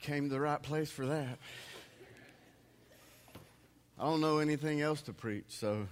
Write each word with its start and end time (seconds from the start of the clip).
came 0.00 0.28
to 0.28 0.34
the 0.34 0.40
right 0.40 0.62
place 0.62 0.90
for 0.90 1.06
that. 1.06 1.38
I 3.98 4.04
don't 4.04 4.22
know 4.22 4.38
anything 4.38 4.80
else 4.80 5.02
to 5.02 5.12
preach, 5.12 5.44
so 5.48 5.86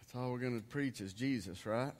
that's 0.00 0.14
all 0.16 0.32
we're 0.32 0.40
going 0.40 0.60
to 0.60 0.66
preach 0.66 1.00
is 1.00 1.12
Jesus, 1.12 1.66
right? 1.66 1.92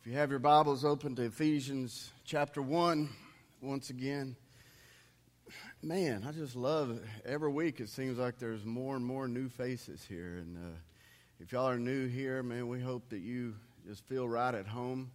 If 0.00 0.06
you 0.06 0.12
have 0.14 0.30
your 0.30 0.38
Bibles 0.38 0.84
open 0.84 1.16
to 1.16 1.22
Ephesians 1.22 2.12
chapter 2.24 2.62
1, 2.62 3.08
once 3.60 3.90
again, 3.90 4.36
man, 5.82 6.24
I 6.26 6.30
just 6.30 6.54
love 6.54 6.92
it. 6.92 7.02
Every 7.24 7.50
week 7.50 7.80
it 7.80 7.88
seems 7.88 8.18
like 8.18 8.38
there's 8.38 8.64
more 8.64 8.94
and 8.94 9.04
more 9.04 9.26
new 9.26 9.48
faces 9.48 10.04
here. 10.08 10.38
And 10.38 10.56
uh, 10.56 10.76
if 11.40 11.50
y'all 11.50 11.68
are 11.68 11.78
new 11.78 12.06
here, 12.06 12.40
man, 12.44 12.68
we 12.68 12.80
hope 12.80 13.08
that 13.08 13.20
you 13.20 13.54
just 13.84 14.04
feel 14.06 14.28
right 14.28 14.54
at 14.54 14.68
home. 14.68 15.10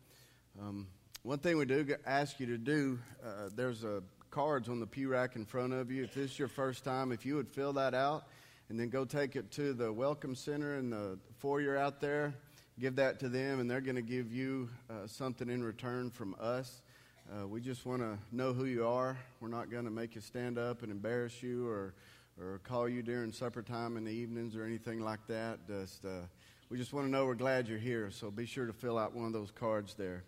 Um, 0.59 0.87
one 1.27 1.39
thing 1.39 1.57
we 1.57 1.65
do 1.65 1.85
ask 2.05 2.39
you 2.39 2.45
to 2.45 2.57
do, 2.57 2.97
uh, 3.21 3.49
there's 3.53 3.83
a 3.83 4.01
cards 4.31 4.69
on 4.69 4.79
the 4.79 4.87
pew 4.87 5.09
rack 5.09 5.35
in 5.35 5.43
front 5.43 5.73
of 5.73 5.91
you. 5.91 6.05
If 6.05 6.13
this 6.13 6.31
is 6.31 6.39
your 6.39 6.47
first 6.47 6.85
time, 6.85 7.11
if 7.11 7.25
you 7.25 7.35
would 7.35 7.49
fill 7.49 7.73
that 7.73 7.93
out 7.93 8.27
and 8.69 8.79
then 8.79 8.87
go 8.87 9.03
take 9.03 9.35
it 9.35 9.51
to 9.51 9.73
the 9.73 9.91
welcome 9.91 10.35
center 10.35 10.75
and 10.75 10.89
the 10.89 11.19
foyer 11.39 11.75
out 11.75 11.99
there, 11.99 12.33
give 12.79 12.95
that 12.95 13.19
to 13.19 13.27
them, 13.27 13.59
and 13.59 13.69
they're 13.69 13.81
going 13.81 13.97
to 13.97 14.01
give 14.01 14.31
you 14.31 14.69
uh, 14.89 15.05
something 15.05 15.49
in 15.49 15.61
return 15.61 16.11
from 16.11 16.33
us. 16.39 16.81
Uh, 17.29 17.45
we 17.45 17.59
just 17.59 17.85
want 17.85 18.01
to 18.01 18.17
know 18.31 18.53
who 18.53 18.63
you 18.63 18.87
are. 18.87 19.17
We're 19.41 19.49
not 19.49 19.69
going 19.69 19.83
to 19.83 19.91
make 19.91 20.15
you 20.15 20.21
stand 20.21 20.57
up 20.57 20.81
and 20.81 20.89
embarrass 20.89 21.43
you 21.43 21.67
or, 21.67 21.93
or 22.39 22.61
call 22.63 22.87
you 22.87 23.03
during 23.03 23.33
supper 23.33 23.61
time 23.61 23.97
in 23.97 24.05
the 24.05 24.13
evenings 24.13 24.55
or 24.55 24.63
anything 24.63 25.01
like 25.01 25.27
that. 25.27 25.67
Just, 25.67 26.05
uh, 26.05 26.21
we 26.69 26.77
just 26.77 26.93
want 26.93 27.05
to 27.05 27.11
know 27.11 27.25
we're 27.25 27.35
glad 27.35 27.67
you're 27.67 27.77
here, 27.77 28.11
so 28.11 28.31
be 28.31 28.45
sure 28.45 28.65
to 28.65 28.71
fill 28.71 28.97
out 28.97 29.13
one 29.13 29.25
of 29.25 29.33
those 29.33 29.51
cards 29.51 29.93
there. 29.93 30.23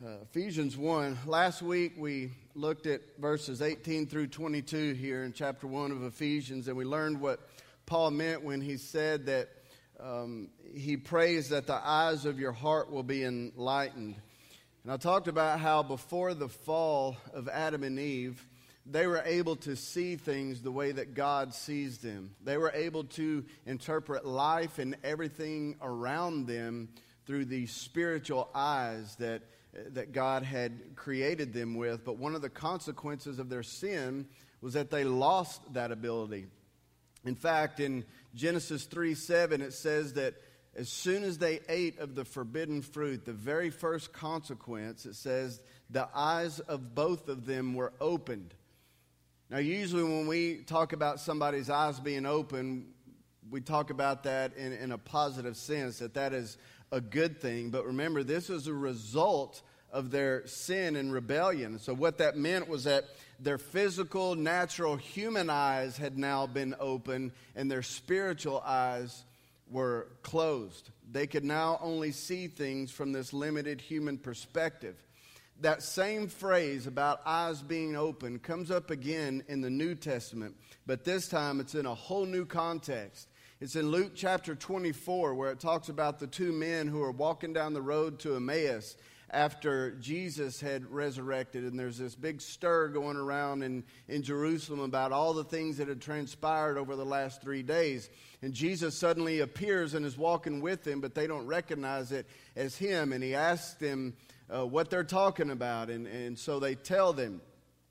Uh, 0.00 0.10
Ephesians 0.22 0.76
1. 0.76 1.18
Last 1.26 1.60
week 1.60 1.94
we 1.98 2.30
looked 2.54 2.86
at 2.86 3.00
verses 3.18 3.60
18 3.60 4.06
through 4.06 4.28
22 4.28 4.92
here 4.92 5.24
in 5.24 5.32
chapter 5.32 5.66
1 5.66 5.90
of 5.90 6.04
Ephesians, 6.04 6.68
and 6.68 6.76
we 6.76 6.84
learned 6.84 7.20
what 7.20 7.40
Paul 7.84 8.12
meant 8.12 8.44
when 8.44 8.60
he 8.60 8.76
said 8.76 9.26
that 9.26 9.48
um, 9.98 10.50
he 10.72 10.96
prays 10.96 11.48
that 11.48 11.66
the 11.66 11.74
eyes 11.74 12.26
of 12.26 12.38
your 12.38 12.52
heart 12.52 12.92
will 12.92 13.02
be 13.02 13.24
enlightened. 13.24 14.14
And 14.84 14.92
I 14.92 14.98
talked 14.98 15.26
about 15.26 15.58
how 15.58 15.82
before 15.82 16.32
the 16.32 16.48
fall 16.48 17.16
of 17.34 17.48
Adam 17.48 17.82
and 17.82 17.98
Eve, 17.98 18.46
they 18.86 19.08
were 19.08 19.22
able 19.24 19.56
to 19.56 19.74
see 19.74 20.14
things 20.14 20.62
the 20.62 20.70
way 20.70 20.92
that 20.92 21.14
God 21.14 21.52
sees 21.54 21.98
them. 21.98 22.36
They 22.44 22.56
were 22.56 22.70
able 22.72 23.02
to 23.02 23.44
interpret 23.66 24.24
life 24.24 24.78
and 24.78 24.96
everything 25.02 25.74
around 25.82 26.46
them 26.46 26.90
through 27.26 27.46
these 27.46 27.72
spiritual 27.72 28.48
eyes 28.54 29.16
that 29.16 29.42
that 29.72 30.12
God 30.12 30.42
had 30.42 30.96
created 30.96 31.52
them 31.52 31.74
with, 31.74 32.04
but 32.04 32.18
one 32.18 32.34
of 32.34 32.42
the 32.42 32.48
consequences 32.48 33.38
of 33.38 33.48
their 33.48 33.62
sin 33.62 34.26
was 34.60 34.74
that 34.74 34.90
they 34.90 35.04
lost 35.04 35.72
that 35.74 35.92
ability. 35.92 36.46
In 37.24 37.34
fact, 37.34 37.80
in 37.80 38.04
Genesis 38.34 38.84
3 38.84 39.14
7, 39.14 39.60
it 39.60 39.72
says 39.72 40.14
that 40.14 40.34
as 40.74 40.88
soon 40.88 41.24
as 41.24 41.38
they 41.38 41.60
ate 41.68 41.98
of 41.98 42.14
the 42.14 42.24
forbidden 42.24 42.82
fruit, 42.82 43.24
the 43.24 43.32
very 43.32 43.70
first 43.70 44.12
consequence, 44.12 45.06
it 45.06 45.16
says, 45.16 45.60
the 45.90 46.08
eyes 46.14 46.60
of 46.60 46.94
both 46.94 47.28
of 47.28 47.46
them 47.46 47.74
were 47.74 47.92
opened. 48.00 48.54
Now, 49.50 49.58
usually 49.58 50.04
when 50.04 50.26
we 50.26 50.58
talk 50.58 50.92
about 50.92 51.20
somebody's 51.20 51.70
eyes 51.70 51.98
being 51.98 52.26
open, 52.26 52.88
we 53.50 53.60
talk 53.60 53.90
about 53.90 54.24
that 54.24 54.56
in, 54.56 54.72
in 54.72 54.92
a 54.92 54.98
positive 54.98 55.56
sense, 55.56 55.98
that 55.98 56.14
that 56.14 56.32
is 56.32 56.58
a 56.92 57.00
good 57.00 57.40
thing. 57.40 57.70
But 57.70 57.86
remember, 57.86 58.22
this 58.22 58.50
is 58.50 58.66
a 58.66 58.72
result 58.72 59.62
of 59.90 60.10
their 60.10 60.46
sin 60.46 60.96
and 60.96 61.12
rebellion. 61.12 61.78
So, 61.78 61.94
what 61.94 62.18
that 62.18 62.36
meant 62.36 62.68
was 62.68 62.84
that 62.84 63.04
their 63.40 63.58
physical, 63.58 64.34
natural, 64.34 64.96
human 64.96 65.48
eyes 65.48 65.96
had 65.96 66.18
now 66.18 66.46
been 66.46 66.74
opened 66.78 67.32
and 67.54 67.70
their 67.70 67.82
spiritual 67.82 68.62
eyes 68.64 69.24
were 69.70 70.08
closed. 70.22 70.90
They 71.10 71.26
could 71.26 71.44
now 71.44 71.78
only 71.80 72.12
see 72.12 72.48
things 72.48 72.90
from 72.90 73.12
this 73.12 73.32
limited 73.32 73.80
human 73.80 74.18
perspective. 74.18 74.96
That 75.60 75.82
same 75.82 76.28
phrase 76.28 76.86
about 76.86 77.20
eyes 77.26 77.62
being 77.62 77.96
open 77.96 78.38
comes 78.38 78.70
up 78.70 78.90
again 78.90 79.42
in 79.48 79.60
the 79.60 79.70
New 79.70 79.94
Testament, 79.94 80.54
but 80.86 81.04
this 81.04 81.28
time 81.28 81.58
it's 81.60 81.74
in 81.74 81.84
a 81.84 81.94
whole 81.94 82.26
new 82.26 82.44
context. 82.44 83.28
It's 83.60 83.74
in 83.74 83.90
Luke 83.90 84.12
chapter 84.14 84.54
24 84.54 85.34
where 85.34 85.50
it 85.50 85.58
talks 85.58 85.88
about 85.88 86.20
the 86.20 86.28
two 86.28 86.52
men 86.52 86.86
who 86.86 87.02
are 87.02 87.10
walking 87.10 87.52
down 87.52 87.74
the 87.74 87.82
road 87.82 88.20
to 88.20 88.36
Emmaus 88.36 88.96
after 89.30 89.96
Jesus 89.96 90.60
had 90.60 90.88
resurrected. 90.92 91.64
And 91.64 91.76
there's 91.76 91.98
this 91.98 92.14
big 92.14 92.40
stir 92.40 92.86
going 92.86 93.16
around 93.16 93.64
in, 93.64 93.82
in 94.06 94.22
Jerusalem 94.22 94.78
about 94.78 95.10
all 95.10 95.34
the 95.34 95.42
things 95.42 95.78
that 95.78 95.88
had 95.88 96.00
transpired 96.00 96.78
over 96.78 96.94
the 96.94 97.04
last 97.04 97.42
three 97.42 97.64
days. 97.64 98.10
And 98.42 98.54
Jesus 98.54 98.96
suddenly 98.96 99.40
appears 99.40 99.94
and 99.94 100.06
is 100.06 100.16
walking 100.16 100.60
with 100.60 100.84
them, 100.84 101.00
but 101.00 101.16
they 101.16 101.26
don't 101.26 101.46
recognize 101.48 102.12
it 102.12 102.28
as 102.54 102.76
him. 102.78 103.12
And 103.12 103.24
he 103.24 103.34
asks 103.34 103.74
them 103.74 104.14
uh, 104.48 104.66
what 104.66 104.88
they're 104.88 105.02
talking 105.02 105.50
about. 105.50 105.90
And, 105.90 106.06
and 106.06 106.38
so 106.38 106.60
they 106.60 106.76
tell 106.76 107.12
them. 107.12 107.40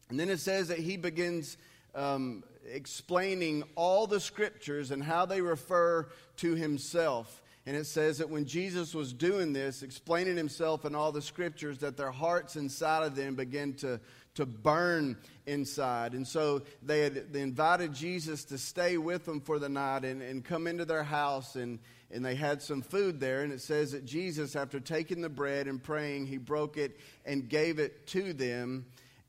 And 0.10 0.18
then 0.18 0.30
it 0.30 0.40
says 0.40 0.70
that 0.70 0.80
he 0.80 0.96
begins 0.96 1.58
um, 1.94 2.46
explaining 2.68 3.64
all 3.76 4.08
the 4.08 4.20
scriptures 4.20 4.92
and 4.92 5.04
how 5.04 5.26
they 5.26 5.42
refer 5.42 6.08
to 6.38 6.56
himself. 6.56 7.42
And 7.66 7.76
it 7.76 7.86
says 7.86 8.20
that 8.20 8.30
when 8.30 8.46
Jesus 8.46 8.96
was 8.96 9.12
doing 9.12 9.52
this, 9.52 9.84
explaining 9.84 10.38
himself 10.38 10.86
in 10.86 10.96
all 10.96 11.12
the 11.12 11.22
scriptures, 11.22 11.80
that 11.80 11.98
their 11.98 12.12
hearts 12.12 12.56
inside 12.56 13.04
of 13.04 13.16
them 13.16 13.36
began 13.36 13.74
to, 13.76 14.00
to 14.36 14.46
burn 14.46 15.18
inside. 15.46 16.14
And 16.14 16.26
so 16.26 16.62
they 16.82 17.02
had 17.02 17.34
they 17.34 17.42
invited 17.42 17.94
Jesus 17.94 18.46
to 18.46 18.58
stay 18.58 18.98
with 18.98 19.26
them 19.26 19.42
for 19.42 19.60
the 19.60 19.68
night 19.68 20.06
and, 20.06 20.22
and 20.22 20.46
come 20.46 20.66
into 20.66 20.86
their 20.86 21.04
house. 21.04 21.58
And, 21.58 21.80
and 22.10 22.24
they 22.24 22.36
had 22.36 22.62
some 22.62 22.82
food 22.82 23.20
there. 23.20 23.42
And 23.44 23.52
it 23.52 23.60
says 23.60 23.92
that 23.92 24.06
Jesus, 24.06 24.56
after 24.56 24.80
taking 24.80 25.20
the 25.20 25.28
bread 25.28 25.68
and 25.68 25.84
praying, 25.84 26.28
he 26.28 26.38
broke 26.38 26.78
it 26.78 26.98
and 27.26 27.50
gave 27.50 27.80
it 27.80 28.08
to 28.08 28.32
them. 28.32 28.86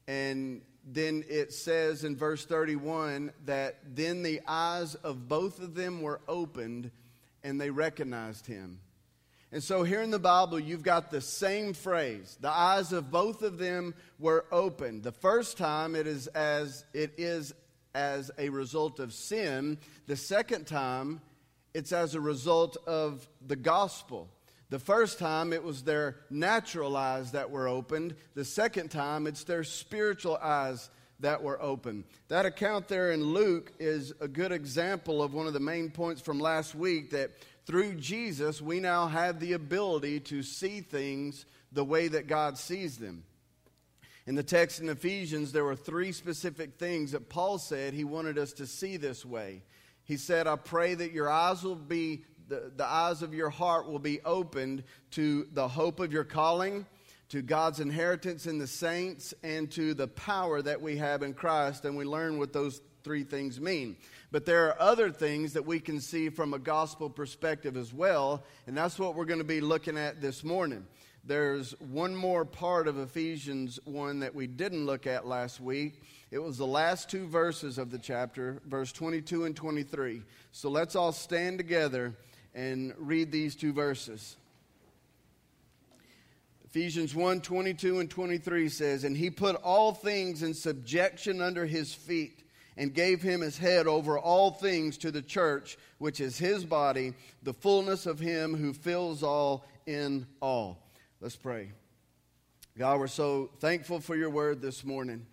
And 0.06 0.62
then 0.90 1.24
it 1.28 1.52
says 1.52 2.04
in 2.04 2.16
verse 2.16 2.44
31 2.46 3.32
that 3.44 3.76
then 3.94 4.22
the 4.22 4.40
eyes 4.46 4.94
of 4.96 5.28
both 5.28 5.60
of 5.60 5.74
them 5.74 6.00
were 6.00 6.20
opened 6.26 6.90
and 7.44 7.60
they 7.60 7.70
recognized 7.70 8.46
him. 8.46 8.80
And 9.50 9.62
so 9.62 9.82
here 9.82 10.02
in 10.02 10.10
the 10.10 10.18
Bible, 10.18 10.60
you've 10.60 10.82
got 10.82 11.10
the 11.10 11.20
same 11.20 11.72
phrase. 11.72 12.36
The 12.40 12.50
eyes 12.50 12.92
of 12.92 13.10
both 13.10 13.42
of 13.42 13.58
them 13.58 13.94
were 14.18 14.44
opened. 14.52 15.02
The 15.02 15.12
first 15.12 15.56
time 15.56 15.94
it 15.94 16.06
is 16.06 16.26
as 16.28 16.84
it 16.92 17.14
is 17.16 17.54
as 17.94 18.30
a 18.38 18.50
result 18.50 19.00
of 19.00 19.12
sin. 19.12 19.78
The 20.06 20.16
second 20.16 20.66
time 20.66 21.20
it's 21.74 21.92
as 21.92 22.14
a 22.14 22.20
result 22.20 22.76
of 22.86 23.28
the 23.46 23.56
gospel. 23.56 24.28
The 24.70 24.78
first 24.78 25.18
time 25.18 25.52
it 25.52 25.64
was 25.64 25.82
their 25.82 26.16
natural 26.28 26.96
eyes 26.96 27.32
that 27.32 27.50
were 27.50 27.68
opened. 27.68 28.14
The 28.34 28.44
second 28.44 28.90
time 28.90 29.26
it's 29.26 29.44
their 29.44 29.64
spiritual 29.64 30.36
eyes 30.36 30.90
that 31.20 31.42
were 31.42 31.60
open. 31.60 32.04
That 32.28 32.46
account 32.46 32.86
there 32.88 33.12
in 33.12 33.22
Luke 33.22 33.72
is 33.78 34.12
a 34.20 34.28
good 34.28 34.52
example 34.52 35.22
of 35.22 35.34
one 35.34 35.46
of 35.46 35.52
the 35.52 35.60
main 35.60 35.90
points 35.90 36.20
from 36.20 36.38
last 36.38 36.74
week 36.74 37.10
that 37.10 37.30
through 37.66 37.94
Jesus 37.94 38.60
we 38.60 38.78
now 38.78 39.06
have 39.08 39.40
the 39.40 39.54
ability 39.54 40.20
to 40.20 40.42
see 40.42 40.80
things 40.80 41.46
the 41.72 41.84
way 41.84 42.08
that 42.08 42.28
God 42.28 42.58
sees 42.58 42.98
them. 42.98 43.24
In 44.26 44.34
the 44.34 44.42
text 44.42 44.80
in 44.80 44.90
Ephesians, 44.90 45.52
there 45.52 45.64
were 45.64 45.74
three 45.74 46.12
specific 46.12 46.78
things 46.78 47.12
that 47.12 47.30
Paul 47.30 47.56
said 47.56 47.94
he 47.94 48.04
wanted 48.04 48.36
us 48.36 48.52
to 48.54 48.66
see 48.66 48.98
this 48.98 49.24
way. 49.24 49.62
He 50.04 50.18
said, 50.18 50.46
I 50.46 50.56
pray 50.56 50.94
that 50.94 51.12
your 51.12 51.30
eyes 51.30 51.62
will 51.62 51.74
be 51.74 52.24
the, 52.48 52.72
the 52.76 52.86
eyes 52.86 53.22
of 53.22 53.34
your 53.34 53.50
heart 53.50 53.88
will 53.88 53.98
be 53.98 54.20
opened 54.22 54.84
to 55.12 55.46
the 55.52 55.68
hope 55.68 56.00
of 56.00 56.12
your 56.12 56.24
calling, 56.24 56.86
to 57.28 57.42
God's 57.42 57.80
inheritance 57.80 58.46
in 58.46 58.58
the 58.58 58.66
saints, 58.66 59.34
and 59.42 59.70
to 59.72 59.94
the 59.94 60.08
power 60.08 60.62
that 60.62 60.80
we 60.80 60.96
have 60.96 61.22
in 61.22 61.34
Christ. 61.34 61.84
And 61.84 61.96
we 61.96 62.04
learn 62.04 62.38
what 62.38 62.52
those 62.52 62.80
three 63.04 63.22
things 63.22 63.60
mean. 63.60 63.96
But 64.30 64.44
there 64.44 64.66
are 64.66 64.80
other 64.80 65.10
things 65.10 65.52
that 65.52 65.64
we 65.64 65.80
can 65.80 66.00
see 66.00 66.28
from 66.28 66.54
a 66.54 66.58
gospel 66.58 67.08
perspective 67.08 67.76
as 67.76 67.92
well, 67.92 68.44
and 68.66 68.76
that's 68.76 68.98
what 68.98 69.14
we're 69.14 69.24
going 69.24 69.38
to 69.38 69.44
be 69.44 69.60
looking 69.60 69.96
at 69.96 70.20
this 70.20 70.42
morning. 70.42 70.86
There's 71.24 71.72
one 71.80 72.14
more 72.14 72.44
part 72.44 72.88
of 72.88 72.98
Ephesians 72.98 73.78
1 73.84 74.20
that 74.20 74.34
we 74.34 74.46
didn't 74.46 74.86
look 74.86 75.06
at 75.06 75.26
last 75.26 75.60
week. 75.60 76.02
It 76.30 76.38
was 76.38 76.56
the 76.56 76.66
last 76.66 77.10
two 77.10 77.26
verses 77.26 77.76
of 77.76 77.90
the 77.90 77.98
chapter, 77.98 78.62
verse 78.66 78.92
22 78.92 79.44
and 79.44 79.54
23. 79.54 80.22
So 80.52 80.70
let's 80.70 80.96
all 80.96 81.12
stand 81.12 81.58
together 81.58 82.14
and 82.58 82.92
read 82.98 83.30
these 83.30 83.54
two 83.54 83.72
verses. 83.72 84.36
Ephesians 86.64 87.14
1 87.14 87.40
22 87.40 88.00
and 88.00 88.10
23 88.10 88.68
says, 88.68 89.04
And 89.04 89.16
he 89.16 89.30
put 89.30 89.54
all 89.56 89.92
things 89.92 90.42
in 90.42 90.54
subjection 90.54 91.40
under 91.40 91.64
his 91.66 91.94
feet, 91.94 92.42
and 92.76 92.92
gave 92.92 93.22
him 93.22 93.42
his 93.42 93.56
head 93.56 93.86
over 93.86 94.18
all 94.18 94.50
things 94.50 94.98
to 94.98 95.12
the 95.12 95.22
church, 95.22 95.78
which 95.98 96.20
is 96.20 96.36
his 96.36 96.64
body, 96.64 97.14
the 97.44 97.54
fullness 97.54 98.06
of 98.06 98.18
him 98.18 98.56
who 98.56 98.72
fills 98.72 99.22
all 99.22 99.64
in 99.86 100.26
all. 100.40 100.78
Let's 101.20 101.36
pray. 101.36 101.70
God, 102.76 102.98
we're 102.98 103.06
so 103.06 103.50
thankful 103.60 104.00
for 104.00 104.16
your 104.16 104.30
word 104.30 104.60
this 104.60 104.84
morning. 104.84 105.26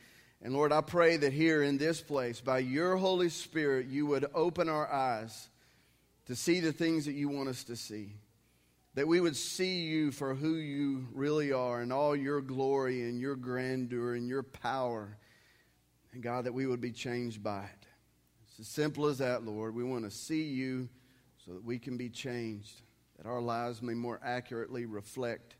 And 0.43 0.53
Lord, 0.53 0.71
I 0.71 0.81
pray 0.81 1.17
that 1.17 1.33
here 1.33 1.63
in 1.63 1.79
this 1.79 2.01
place, 2.01 2.39
by 2.39 2.59
your 2.59 2.97
Holy 2.97 3.29
Spirit, 3.29 3.87
you 3.87 4.05
would 4.05 4.25
open 4.35 4.69
our 4.69 4.91
eyes 4.91 5.49
to 6.25 6.35
see 6.35 6.59
the 6.59 6.71
things 6.71 7.05
that 7.05 7.13
you 7.13 7.29
want 7.29 7.49
us 7.49 7.63
to 7.65 7.75
see. 7.75 8.13
That 8.95 9.07
we 9.07 9.19
would 9.19 9.35
see 9.35 9.81
you 9.81 10.11
for 10.11 10.33
who 10.33 10.55
you 10.55 11.07
really 11.13 11.51
are 11.51 11.81
and 11.81 11.91
all 11.91 12.15
your 12.15 12.41
glory 12.41 13.01
and 13.03 13.19
your 13.19 13.35
grandeur 13.35 14.15
and 14.15 14.27
your 14.27 14.43
power. 14.43 15.17
And 16.13 16.23
God, 16.23 16.45
that 16.45 16.53
we 16.53 16.65
would 16.65 16.81
be 16.81 16.91
changed 16.91 17.43
by 17.43 17.63
it. 17.63 17.87
It's 18.47 18.59
as 18.61 18.67
simple 18.67 19.07
as 19.07 19.17
that, 19.17 19.43
Lord. 19.43 19.75
We 19.75 19.83
want 19.83 20.05
to 20.05 20.11
see 20.11 20.43
you 20.43 20.87
so 21.45 21.53
that 21.53 21.63
we 21.63 21.77
can 21.77 21.97
be 21.97 22.09
changed, 22.09 22.81
that 23.17 23.27
our 23.27 23.41
lives 23.41 23.81
may 23.81 23.93
more 23.93 24.19
accurately 24.23 24.85
reflect 24.85 25.55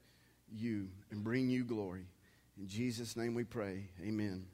you 0.49 0.87
and 1.11 1.23
bring 1.23 1.49
you 1.49 1.65
glory. 1.65 2.07
In 2.57 2.67
Jesus' 2.67 3.17
name 3.17 3.33
we 3.33 3.43
pray. 3.43 3.89
Amen. 4.01 4.45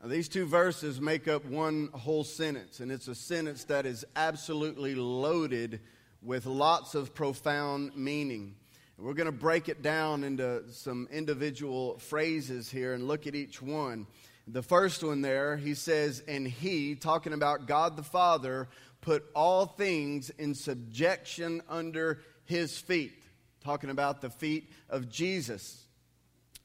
Now, 0.00 0.08
these 0.08 0.28
two 0.28 0.46
verses 0.46 1.00
make 1.00 1.26
up 1.26 1.44
one 1.44 1.88
whole 1.92 2.22
sentence, 2.22 2.78
and 2.78 2.92
it's 2.92 3.08
a 3.08 3.16
sentence 3.16 3.64
that 3.64 3.84
is 3.84 4.04
absolutely 4.14 4.94
loaded 4.94 5.80
with 6.22 6.46
lots 6.46 6.94
of 6.94 7.14
profound 7.14 7.96
meaning. 7.96 8.54
We're 8.96 9.14
going 9.14 9.26
to 9.26 9.32
break 9.32 9.68
it 9.68 9.82
down 9.82 10.22
into 10.22 10.62
some 10.70 11.08
individual 11.10 11.98
phrases 11.98 12.70
here 12.70 12.94
and 12.94 13.08
look 13.08 13.26
at 13.26 13.34
each 13.34 13.60
one. 13.60 14.06
The 14.46 14.62
first 14.62 15.02
one 15.02 15.20
there, 15.20 15.56
he 15.56 15.74
says, 15.74 16.22
and 16.28 16.46
he, 16.46 16.94
talking 16.94 17.32
about 17.32 17.66
God 17.66 17.96
the 17.96 18.04
Father, 18.04 18.68
put 19.00 19.24
all 19.34 19.66
things 19.66 20.30
in 20.30 20.54
subjection 20.54 21.60
under 21.68 22.20
his 22.44 22.78
feet, 22.78 23.24
talking 23.64 23.90
about 23.90 24.20
the 24.20 24.30
feet 24.30 24.70
of 24.88 25.08
Jesus. 25.10 25.84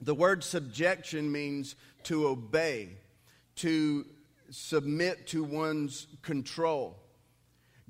The 0.01 0.15
word 0.15 0.43
subjection 0.43 1.31
means 1.31 1.75
to 2.03 2.27
obey 2.27 2.97
to 3.57 4.05
submit 4.49 5.27
to 5.27 5.43
one's 5.43 6.07
control. 6.21 6.99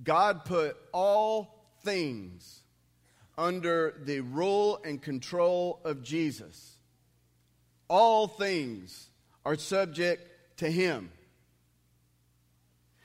God 0.02 0.46
put 0.46 0.78
all 0.92 1.68
things 1.84 2.62
under 3.38 3.96
the 4.04 4.22
rule 4.22 4.82
and 4.84 5.02
control 5.02 5.80
of 5.84 6.04
Jesus. 6.04 6.78
All 7.88 8.28
things 8.28 9.10
are 9.46 9.56
subject 9.56 10.58
to 10.58 10.70
Him. 10.70 11.12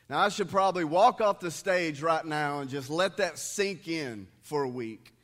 Now, 0.09 0.21
I 0.21 0.29
should 0.31 0.49
probably 0.49 0.85
walk 0.85 1.21
off 1.21 1.41
the 1.41 1.51
stage 1.51 2.01
right 2.01 2.25
now 2.25 2.61
and 2.61 2.71
just 2.71 2.89
let 2.89 3.19
that 3.19 3.39
sink 3.39 3.89
in 3.89 4.27
for 4.41 4.63
a 4.63 4.69
week 4.69 5.15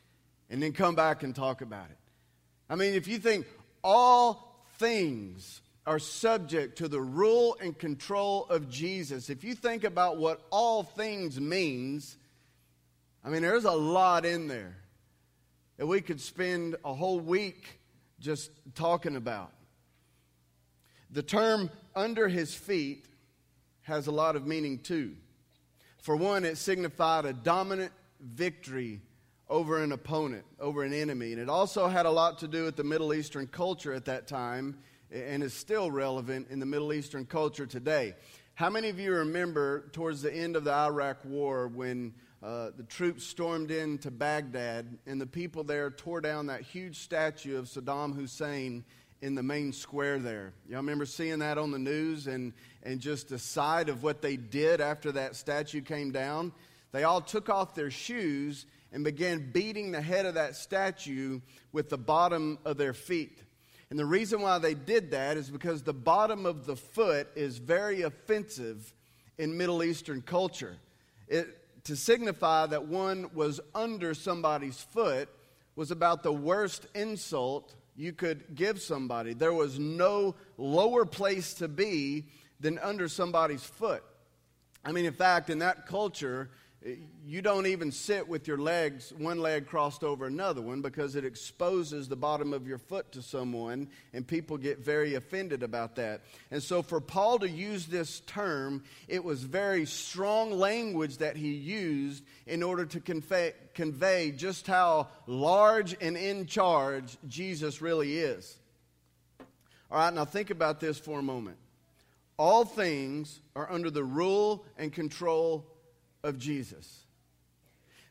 and 0.50 0.62
then 0.62 0.72
come 0.72 0.94
back 0.94 1.22
and 1.22 1.34
talk 1.34 1.62
about 1.62 1.88
it. 1.90 1.96
I 2.68 2.74
mean, 2.74 2.94
if 2.94 3.08
you 3.08 3.18
think 3.18 3.46
all 3.82 4.66
things 4.78 5.62
are 5.86 5.98
subject 5.98 6.78
to 6.78 6.88
the 6.88 7.00
rule 7.00 7.56
and 7.60 7.78
control 7.78 8.46
of 8.46 8.70
Jesus. 8.70 9.28
If 9.28 9.44
you 9.44 9.54
think 9.54 9.84
about 9.84 10.16
what 10.16 10.40
all 10.50 10.82
things 10.82 11.38
means, 11.38 12.16
I 13.22 13.28
mean, 13.28 13.42
there's 13.42 13.64
a 13.64 13.72
lot 13.72 14.24
in 14.24 14.48
there 14.48 14.76
that 15.76 15.86
we 15.86 16.00
could 16.00 16.20
spend 16.20 16.76
a 16.84 16.94
whole 16.94 17.20
week 17.20 17.80
just 18.18 18.50
talking 18.74 19.16
about. 19.16 19.52
The 21.10 21.22
term 21.22 21.70
under 21.94 22.28
his 22.28 22.54
feet 22.54 23.06
has 23.82 24.06
a 24.06 24.12
lot 24.12 24.36
of 24.36 24.46
meaning 24.46 24.78
too. 24.78 25.14
For 25.98 26.16
one, 26.16 26.44
it 26.44 26.56
signified 26.56 27.26
a 27.26 27.32
dominant 27.32 27.92
victory 28.20 29.00
over 29.48 29.82
an 29.82 29.92
opponent, 29.92 30.44
over 30.58 30.82
an 30.82 30.94
enemy. 30.94 31.32
And 31.32 31.40
it 31.40 31.48
also 31.50 31.86
had 31.88 32.06
a 32.06 32.10
lot 32.10 32.38
to 32.38 32.48
do 32.48 32.64
with 32.64 32.76
the 32.76 32.84
Middle 32.84 33.12
Eastern 33.12 33.46
culture 33.46 33.92
at 33.92 34.06
that 34.06 34.26
time 34.26 34.78
and 35.10 35.42
is 35.42 35.54
still 35.54 35.90
relevant 35.90 36.48
in 36.50 36.60
the 36.60 36.66
Middle 36.66 36.92
Eastern 36.92 37.24
culture 37.24 37.66
today. 37.66 38.14
How 38.54 38.70
many 38.70 38.88
of 38.88 39.00
you 39.00 39.12
remember 39.12 39.88
towards 39.92 40.22
the 40.22 40.32
end 40.32 40.54
of 40.54 40.64
the 40.64 40.72
Iraq 40.72 41.24
War 41.24 41.66
when 41.66 42.14
uh, 42.42 42.70
the 42.76 42.84
troops 42.84 43.24
stormed 43.24 43.70
into 43.70 44.10
Baghdad 44.10 44.98
and 45.06 45.20
the 45.20 45.26
people 45.26 45.64
there 45.64 45.90
tore 45.90 46.20
down 46.20 46.46
that 46.46 46.60
huge 46.60 46.98
statue 47.00 47.58
of 47.58 47.66
Saddam 47.66 48.14
Hussein 48.14 48.84
in 49.22 49.34
the 49.34 49.42
main 49.42 49.72
square 49.72 50.18
there? 50.18 50.52
Y'all 50.68 50.76
remember 50.76 51.06
seeing 51.06 51.40
that 51.40 51.58
on 51.58 51.72
the 51.72 51.78
news 51.78 52.26
and, 52.26 52.52
and 52.84 53.00
just 53.00 53.28
the 53.28 53.38
sight 53.38 53.88
of 53.88 54.02
what 54.02 54.22
they 54.22 54.36
did 54.36 54.80
after 54.80 55.10
that 55.12 55.34
statue 55.34 55.80
came 55.80 56.12
down? 56.12 56.52
They 56.92 57.02
all 57.02 57.20
took 57.20 57.48
off 57.48 57.74
their 57.74 57.90
shoes 57.90 58.66
and 58.92 59.02
began 59.02 59.50
beating 59.50 59.90
the 59.90 60.00
head 60.00 60.26
of 60.26 60.34
that 60.34 60.54
statue 60.54 61.40
with 61.72 61.88
the 61.88 61.98
bottom 61.98 62.58
of 62.64 62.76
their 62.76 62.92
feet. 62.92 63.42
And 63.90 63.98
the 63.98 64.06
reason 64.06 64.40
why 64.40 64.58
they 64.58 64.74
did 64.74 65.10
that 65.12 65.36
is 65.36 65.50
because 65.50 65.82
the 65.82 65.92
bottom 65.92 66.46
of 66.46 66.66
the 66.66 66.76
foot 66.76 67.28
is 67.36 67.58
very 67.58 68.02
offensive 68.02 68.92
in 69.38 69.56
Middle 69.56 69.82
Eastern 69.82 70.22
culture. 70.22 70.76
It, 71.28 71.58
to 71.84 71.96
signify 71.96 72.66
that 72.66 72.86
one 72.86 73.30
was 73.34 73.60
under 73.74 74.14
somebody's 74.14 74.80
foot 74.80 75.28
was 75.76 75.90
about 75.90 76.22
the 76.22 76.32
worst 76.32 76.86
insult 76.94 77.74
you 77.96 78.12
could 78.12 78.54
give 78.54 78.80
somebody. 78.80 79.34
There 79.34 79.52
was 79.52 79.78
no 79.78 80.34
lower 80.56 81.04
place 81.04 81.54
to 81.54 81.68
be 81.68 82.26
than 82.60 82.78
under 82.78 83.08
somebody's 83.08 83.62
foot. 83.62 84.02
I 84.84 84.92
mean, 84.92 85.04
in 85.04 85.14
fact, 85.14 85.50
in 85.50 85.60
that 85.60 85.86
culture, 85.86 86.50
you 87.26 87.40
don't 87.40 87.66
even 87.66 87.90
sit 87.90 88.28
with 88.28 88.46
your 88.46 88.58
legs, 88.58 89.12
one 89.16 89.38
leg 89.38 89.66
crossed 89.66 90.04
over 90.04 90.26
another 90.26 90.60
one, 90.60 90.82
because 90.82 91.16
it 91.16 91.24
exposes 91.24 92.08
the 92.08 92.16
bottom 92.16 92.52
of 92.52 92.66
your 92.66 92.76
foot 92.76 93.10
to 93.12 93.22
someone, 93.22 93.88
and 94.12 94.26
people 94.26 94.58
get 94.58 94.80
very 94.80 95.14
offended 95.14 95.62
about 95.62 95.96
that. 95.96 96.20
And 96.50 96.62
so, 96.62 96.82
for 96.82 97.00
Paul 97.00 97.38
to 97.38 97.48
use 97.48 97.86
this 97.86 98.20
term, 98.20 98.84
it 99.08 99.24
was 99.24 99.42
very 99.42 99.86
strong 99.86 100.52
language 100.52 101.18
that 101.18 101.36
he 101.36 101.52
used 101.52 102.22
in 102.46 102.62
order 102.62 102.84
to 102.84 103.00
convey, 103.00 103.54
convey 103.72 104.30
just 104.32 104.66
how 104.66 105.08
large 105.26 105.96
and 106.02 106.18
in 106.18 106.44
charge 106.44 107.16
Jesus 107.26 107.80
really 107.80 108.18
is. 108.18 108.58
All 109.90 109.98
right, 109.98 110.12
now 110.12 110.26
think 110.26 110.50
about 110.50 110.80
this 110.80 110.98
for 110.98 111.20
a 111.20 111.22
moment. 111.22 111.56
All 112.36 112.64
things 112.64 113.40
are 113.56 113.70
under 113.70 113.90
the 113.90 114.04
rule 114.04 114.66
and 114.76 114.92
control 114.92 115.64
of 116.24 116.38
Jesus. 116.38 117.04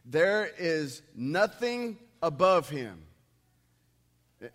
There 0.05 0.49
is 0.57 1.01
nothing 1.15 1.97
above 2.21 2.69
him. 2.69 3.01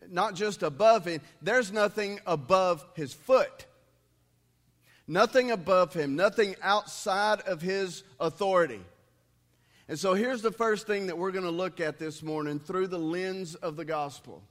Not 0.09 0.35
just 0.35 0.63
above 0.63 1.07
him, 1.07 1.21
there's 1.43 1.73
nothing 1.73 2.21
above 2.27 2.85
his 2.95 3.13
foot. 3.13 3.67
Nothing 5.07 5.51
above 5.51 5.95
him, 5.95 6.17
nothing 6.17 6.55
outside 6.63 7.41
of 7.43 7.63
his 7.63 8.05
authority. 8.21 8.81
And 9.89 9.99
so 9.99 10.13
here's 10.13 10.43
the 10.43 10.53
first 10.53 10.87
thing 10.87 11.07
that 11.07 11.17
we're 11.17 11.33
going 11.33 11.45
to 11.45 11.51
look 11.51 11.81
at 11.81 11.99
this 11.99 12.23
morning 12.23 12.61
through 12.61 12.89
the 12.89 12.99
lens 12.99 13.55
of 13.55 13.77
the 13.77 13.87
gospel. 13.87 14.43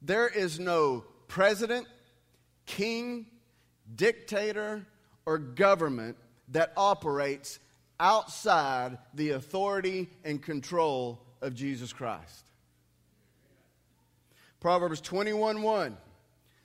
There 0.00 0.26
is 0.26 0.58
no 0.58 1.04
president, 1.28 1.86
king, 2.64 3.26
dictator, 3.94 4.86
or 5.26 5.36
government 5.36 6.16
that 6.48 6.72
operates 6.78 7.58
outside 7.98 8.98
the 9.14 9.30
authority 9.30 10.08
and 10.24 10.42
control 10.42 11.20
of 11.40 11.54
Jesus 11.54 11.92
Christ. 11.92 12.44
Proverbs 14.60 15.00
21 15.00 15.62
1 15.62 15.96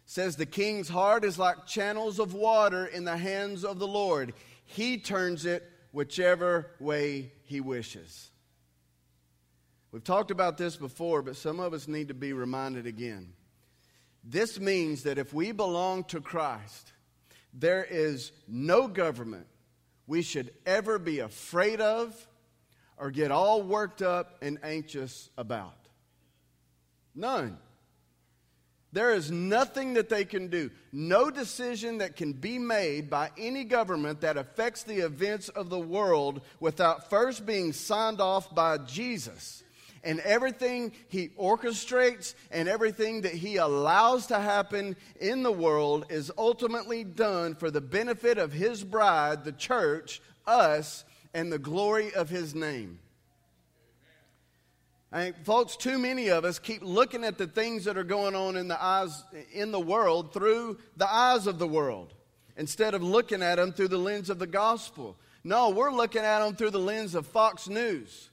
says, 0.05 0.35
The 0.35 0.45
king's 0.45 0.89
heart 0.89 1.25
is 1.25 1.37
like 1.37 1.67
channels 1.67 2.19
of 2.19 2.33
water 2.33 2.85
in 2.85 3.03
the 3.03 3.17
hands 3.17 3.63
of 3.65 3.77
the 3.77 3.87
Lord. 3.87 4.33
He 4.65 4.97
turns 4.97 5.45
it 5.45 5.69
whichever 5.91 6.71
way 6.79 7.31
he 7.43 7.59
wishes. 7.61 8.31
We've 9.91 10.03
talked 10.03 10.31
about 10.31 10.57
this 10.57 10.77
before, 10.77 11.21
but 11.21 11.35
some 11.35 11.59
of 11.59 11.73
us 11.73 11.87
need 11.87 12.09
to 12.09 12.13
be 12.13 12.31
reminded 12.33 12.85
again. 12.85 13.33
This 14.23 14.59
means 14.59 15.03
that 15.03 15.17
if 15.17 15.33
we 15.33 15.51
belong 15.51 16.03
to 16.05 16.21
Christ, 16.21 16.93
there 17.53 17.83
is 17.83 18.31
no 18.47 18.87
government, 18.87 19.47
we 20.09 20.23
should 20.23 20.51
ever 20.65 20.97
be 20.97 21.19
afraid 21.19 21.79
of 21.79 22.27
or 22.97 23.11
get 23.11 23.29
all 23.31 23.61
worked 23.61 24.01
up 24.01 24.39
and 24.41 24.57
anxious 24.63 25.29
about. 25.37 25.77
None. 27.13 27.59
There 28.91 29.13
is 29.13 29.29
nothing 29.29 29.93
that 29.93 30.09
they 30.09 30.25
can 30.25 30.47
do, 30.47 30.71
no 30.91 31.29
decision 31.29 31.99
that 31.99 32.15
can 32.15 32.33
be 32.33 32.57
made 32.57 33.11
by 33.11 33.29
any 33.37 33.63
government 33.63 34.21
that 34.21 34.35
affects 34.35 34.81
the 34.81 35.05
events 35.05 35.47
of 35.49 35.69
the 35.69 35.79
world 35.79 36.41
without 36.59 37.11
first 37.11 37.45
being 37.45 37.71
signed 37.71 38.19
off 38.19 38.53
by 38.53 38.79
Jesus 38.79 39.63
and 40.03 40.19
everything 40.21 40.91
he 41.07 41.29
orchestrates 41.29 42.35
and 42.51 42.67
everything 42.69 43.21
that 43.21 43.33
he 43.33 43.57
allows 43.57 44.27
to 44.27 44.39
happen 44.39 44.95
in 45.19 45.43
the 45.43 45.51
world 45.51 46.05
is 46.09 46.31
ultimately 46.37 47.03
done 47.03 47.55
for 47.55 47.69
the 47.71 47.81
benefit 47.81 48.37
of 48.37 48.53
his 48.53 48.83
bride, 48.83 49.43
the 49.43 49.51
church, 49.51 50.21
us, 50.45 51.05
and 51.33 51.51
the 51.51 51.59
glory 51.59 52.13
of 52.13 52.29
his 52.29 52.55
name. 52.55 52.99
I 55.11 55.25
mean, 55.25 55.33
folks, 55.43 55.75
too 55.75 55.97
many 55.97 56.27
of 56.27 56.45
us 56.45 56.59
keep 56.59 56.83
looking 56.83 57.23
at 57.23 57.37
the 57.37 57.47
things 57.47 57.85
that 57.85 57.97
are 57.97 58.03
going 58.03 58.35
on 58.35 58.55
in 58.55 58.67
the 58.67 58.81
eyes 58.81 59.23
in 59.51 59.71
the 59.71 59.79
world 59.79 60.33
through 60.33 60.77
the 60.97 61.11
eyes 61.11 61.47
of 61.47 61.57
the 61.57 61.67
world 61.67 62.13
instead 62.57 62.93
of 62.93 63.01
looking 63.01 63.41
at 63.41 63.55
them 63.55 63.71
through 63.71 63.87
the 63.87 63.97
lens 63.97 64.29
of 64.29 64.37
the 64.37 64.45
gospel. 64.45 65.17
No, 65.43 65.69
we're 65.69 65.91
looking 65.91 66.21
at 66.21 66.39
them 66.39 66.55
through 66.55 66.71
the 66.71 66.79
lens 66.79 67.15
of 67.15 67.25
Fox 67.25 67.67
News. 67.67 68.29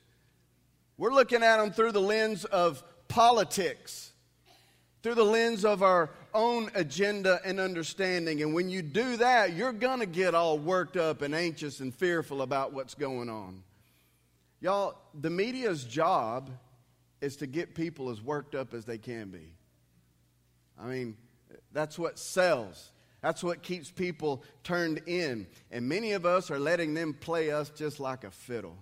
We're 0.98 1.12
looking 1.12 1.42
at 1.42 1.58
them 1.58 1.72
through 1.72 1.92
the 1.92 2.00
lens 2.00 2.44
of 2.44 2.82
politics, 3.08 4.12
through 5.02 5.14
the 5.14 5.24
lens 5.24 5.64
of 5.64 5.82
our 5.82 6.10
own 6.32 6.70
agenda 6.74 7.40
and 7.44 7.60
understanding. 7.60 8.42
And 8.42 8.54
when 8.54 8.70
you 8.70 8.82
do 8.82 9.18
that, 9.18 9.54
you're 9.54 9.72
going 9.72 10.00
to 10.00 10.06
get 10.06 10.34
all 10.34 10.58
worked 10.58 10.96
up 10.96 11.22
and 11.22 11.34
anxious 11.34 11.80
and 11.80 11.94
fearful 11.94 12.42
about 12.42 12.72
what's 12.72 12.94
going 12.94 13.28
on. 13.28 13.62
Y'all, 14.60 14.96
the 15.14 15.30
media's 15.30 15.84
job 15.84 16.50
is 17.20 17.36
to 17.36 17.46
get 17.46 17.74
people 17.74 18.10
as 18.10 18.22
worked 18.22 18.54
up 18.54 18.74
as 18.74 18.84
they 18.84 18.98
can 18.98 19.28
be. 19.28 19.52
I 20.78 20.86
mean, 20.86 21.16
that's 21.72 21.98
what 21.98 22.18
sells. 22.18 22.92
That's 23.22 23.42
what 23.42 23.62
keeps 23.62 23.90
people 23.90 24.44
turned 24.62 25.02
in. 25.06 25.46
And 25.70 25.88
many 25.88 26.12
of 26.12 26.24
us 26.26 26.50
are 26.50 26.58
letting 26.58 26.94
them 26.94 27.14
play 27.14 27.50
us 27.50 27.70
just 27.70 28.00
like 28.00 28.24
a 28.24 28.30
fiddle. 28.30 28.76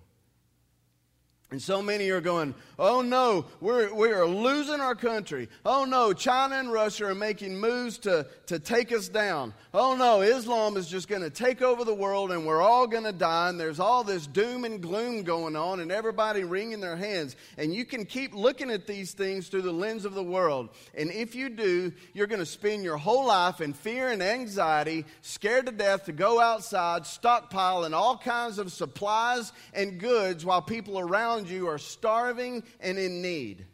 And 1.51 1.61
so 1.61 1.79
many 1.79 2.09
are 2.09 2.21
going, 2.21 2.55
oh 2.79 3.03
no, 3.03 3.45
we're, 3.61 3.93
we 3.93 4.09
are 4.09 4.25
losing 4.25 4.81
our 4.81 4.95
country. 4.95 5.47
Oh 5.63 5.85
no, 5.85 6.11
China 6.11 6.55
and 6.55 6.73
Russia 6.73 7.05
are 7.05 7.15
making 7.15 7.59
moves 7.59 7.99
to, 7.99 8.25
to 8.47 8.57
take 8.57 8.91
us 8.91 9.07
down. 9.09 9.53
Oh 9.71 9.95
no, 9.95 10.21
Islam 10.21 10.75
is 10.75 10.87
just 10.87 11.07
going 11.07 11.21
to 11.21 11.29
take 11.29 11.61
over 11.61 11.85
the 11.85 11.93
world 11.93 12.31
and 12.31 12.47
we're 12.47 12.63
all 12.63 12.87
going 12.87 13.03
to 13.03 13.11
die. 13.11 13.49
And 13.49 13.59
there's 13.59 13.79
all 13.79 14.03
this 14.03 14.25
doom 14.25 14.65
and 14.65 14.81
gloom 14.81 15.21
going 15.21 15.55
on 15.55 15.81
and 15.81 15.91
everybody 15.91 16.43
wringing 16.43 16.81
their 16.81 16.95
hands. 16.97 17.35
And 17.59 17.71
you 17.71 17.85
can 17.85 18.05
keep 18.05 18.33
looking 18.33 18.71
at 18.71 18.87
these 18.87 19.13
things 19.13 19.47
through 19.47 19.61
the 19.61 19.71
lens 19.71 20.03
of 20.03 20.15
the 20.15 20.23
world. 20.23 20.69
And 20.97 21.11
if 21.11 21.35
you 21.35 21.49
do, 21.49 21.93
you're 22.13 22.27
going 22.27 22.39
to 22.39 22.45
spend 22.45 22.83
your 22.83 22.97
whole 22.97 23.27
life 23.27 23.61
in 23.61 23.73
fear 23.73 24.09
and 24.09 24.23
anxiety, 24.23 25.05
scared 25.21 25.67
to 25.67 25.71
death 25.71 26.05
to 26.05 26.11
go 26.11 26.41
outside, 26.41 27.03
stockpiling 27.03 27.93
all 27.93 28.17
kinds 28.17 28.57
of 28.57 28.71
supplies 28.73 29.53
and 29.75 29.99
goods 29.99 30.43
while 30.43 30.63
people 30.63 30.97
around 30.97 31.34
around 31.35 31.49
you 31.49 31.67
are 31.67 31.77
starving 31.77 32.63
and 32.79 32.97
in 32.97 33.21
need. 33.21 33.65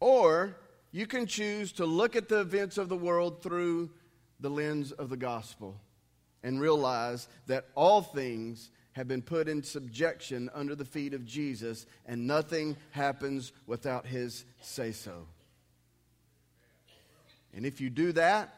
Or 0.00 0.56
you 0.90 1.06
can 1.06 1.26
choose 1.26 1.72
to 1.72 1.86
look 1.86 2.16
at 2.16 2.28
the 2.28 2.40
events 2.40 2.76
of 2.76 2.88
the 2.88 2.96
world 2.96 3.42
through 3.42 3.90
the 4.40 4.50
lens 4.50 4.92
of 4.92 5.08
the 5.08 5.16
gospel 5.16 5.80
and 6.42 6.60
realize 6.60 7.28
that 7.46 7.66
all 7.74 8.02
things 8.02 8.70
have 8.92 9.08
been 9.08 9.22
put 9.22 9.48
in 9.48 9.62
subjection 9.62 10.50
under 10.52 10.74
the 10.74 10.84
feet 10.84 11.14
of 11.14 11.24
Jesus, 11.24 11.86
and 12.04 12.26
nothing 12.26 12.76
happens 12.90 13.52
without 13.66 14.04
his 14.04 14.44
say 14.60 14.92
so. 14.92 15.26
And 17.54 17.64
if 17.64 17.80
you 17.80 17.88
do 17.88 18.12
that, 18.12 18.54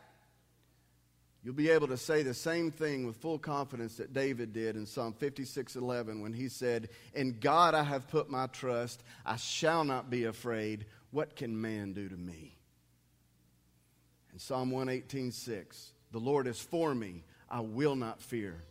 You'll 1.44 1.52
be 1.52 1.68
able 1.68 1.88
to 1.88 1.98
say 1.98 2.22
the 2.22 2.32
same 2.32 2.70
thing 2.70 3.06
with 3.06 3.18
full 3.18 3.38
confidence 3.38 3.98
that 3.98 4.14
David 4.14 4.54
did 4.54 4.76
in 4.76 4.86
Psalm 4.86 5.12
56:11 5.12 6.22
when 6.22 6.32
he 6.32 6.48
said, 6.48 6.88
"In 7.12 7.38
God 7.38 7.74
I 7.74 7.82
have 7.82 8.08
put 8.08 8.30
my 8.30 8.46
trust; 8.46 9.04
I 9.26 9.36
shall 9.36 9.84
not 9.84 10.08
be 10.08 10.24
afraid. 10.24 10.86
What 11.10 11.36
can 11.36 11.60
man 11.60 11.92
do 11.92 12.08
to 12.08 12.16
me?" 12.16 12.56
In 14.32 14.38
Psalm 14.38 14.70
118:6, 14.70 15.92
"The 16.12 16.18
Lord 16.18 16.46
is 16.46 16.58
for 16.58 16.94
me; 16.94 17.24
I 17.50 17.60
will 17.60 17.94
not 17.94 18.22
fear. 18.22 18.64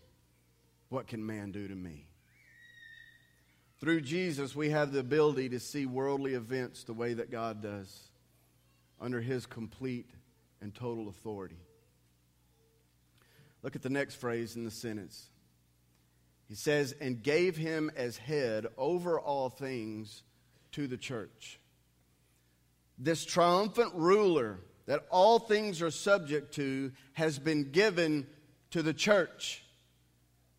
What 0.89 1.05
can 1.05 1.23
man 1.23 1.51
do 1.51 1.67
to 1.67 1.75
me?" 1.75 2.07
Through 3.77 4.01
Jesus, 4.01 4.55
we 4.55 4.71
have 4.71 4.91
the 4.91 4.99
ability 4.99 5.49
to 5.49 5.59
see 5.59 5.85
worldly 5.85 6.33
events 6.33 6.83
the 6.83 6.93
way 6.93 7.13
that 7.13 7.29
God 7.29 7.61
does, 7.61 8.09
under 8.99 9.21
his 9.21 9.45
complete 9.45 10.09
and 10.59 10.73
total 10.73 11.07
authority. 11.07 11.59
Look 13.63 13.75
at 13.75 13.81
the 13.81 13.89
next 13.89 14.15
phrase 14.15 14.55
in 14.55 14.65
the 14.65 14.71
sentence. 14.71 15.29
He 16.47 16.55
says, 16.55 16.93
and 16.99 17.23
gave 17.23 17.57
him 17.57 17.89
as 17.95 18.17
head 18.17 18.67
over 18.77 19.19
all 19.19 19.49
things 19.49 20.21
to 20.73 20.85
the 20.87 20.97
church. 20.97 21.59
This 22.99 23.25
triumphant 23.25 23.93
ruler 23.95 24.59
that 24.85 25.05
all 25.09 25.39
things 25.39 25.81
are 25.81 25.89
subject 25.89 26.53
to 26.55 26.91
has 27.13 27.39
been 27.39 27.71
given 27.71 28.27
to 28.71 28.83
the 28.83 28.93
church. 28.93 29.63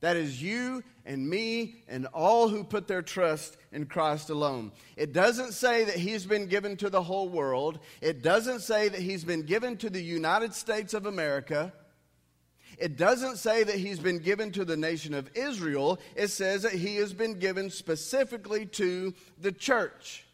That 0.01 0.17
is 0.17 0.43
you 0.43 0.83
and 1.07 1.29
me 1.29 1.83
and 1.89 2.07
all 2.07 2.49
who 2.49 2.65
put 2.65 2.89
their 2.89 3.03
trust 3.03 3.57
in 3.73 3.87
Christ 3.87 4.31
alone. 4.31 4.73
It 4.97 5.13
doesn't 5.13 5.53
say 5.53 5.85
that 5.85 5.97
he's 5.97 6.27
been 6.27 6.47
given 6.47 6.77
to 6.79 6.91
the 6.91 7.03
whole 7.03 7.29
world. 7.29 7.79
It 8.01 8.23
doesn't 8.23 8.61
say 8.61 8.89
that 8.89 9.01
he's 9.01 9.25
been 9.25 9.43
given 9.43 9.77
to 9.79 9.91
the 9.91 10.03
United 10.03 10.55
States 10.55 10.95
of 10.95 11.07
America. 11.07 11.73
It 12.79 12.97
doesn't 12.97 13.37
say 13.37 13.65
that 13.65 13.77
he's 13.77 13.99
been 13.99 14.19
given 14.19 14.53
to 14.53 14.65
the 14.65 14.77
nation 14.77 15.15
of 15.15 15.31
Israel, 15.35 15.99
it 16.17 16.29
says 16.29 16.63
that 16.63 16.73
he 16.73 16.97
has 16.97 17.13
been 17.13 17.39
given 17.39 17.71
specifically 17.71 18.67
to 18.67 19.15
the 19.41 19.53
church. 19.53 20.25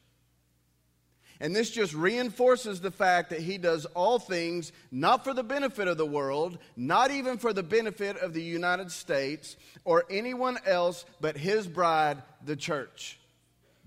And 1.42 1.56
this 1.56 1.70
just 1.70 1.94
reinforces 1.94 2.80
the 2.80 2.90
fact 2.90 3.30
that 3.30 3.40
he 3.40 3.56
does 3.56 3.86
all 3.86 4.18
things 4.18 4.72
not 4.90 5.24
for 5.24 5.32
the 5.32 5.42
benefit 5.42 5.88
of 5.88 5.96
the 5.96 6.04
world, 6.04 6.58
not 6.76 7.10
even 7.10 7.38
for 7.38 7.54
the 7.54 7.62
benefit 7.62 8.18
of 8.18 8.34
the 8.34 8.42
United 8.42 8.92
States 8.92 9.56
or 9.84 10.04
anyone 10.10 10.58
else 10.66 11.06
but 11.18 11.38
his 11.38 11.66
bride, 11.66 12.22
the 12.44 12.56
church. 12.56 13.18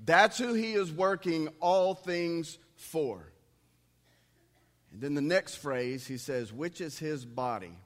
That's 0.03 0.39
who 0.39 0.53
he 0.53 0.74
is 0.74 0.91
working 0.91 1.48
all 1.60 1.93
things 1.93 2.57
for. 2.75 3.24
And 4.91 5.01
then 5.01 5.13
the 5.13 5.22
next 5.22 5.55
phrase, 5.55 6.07
he 6.07 6.17
says, 6.17 6.51
which 6.51 6.81
is 6.81 6.98
his 6.98 7.24
body. 7.24 7.77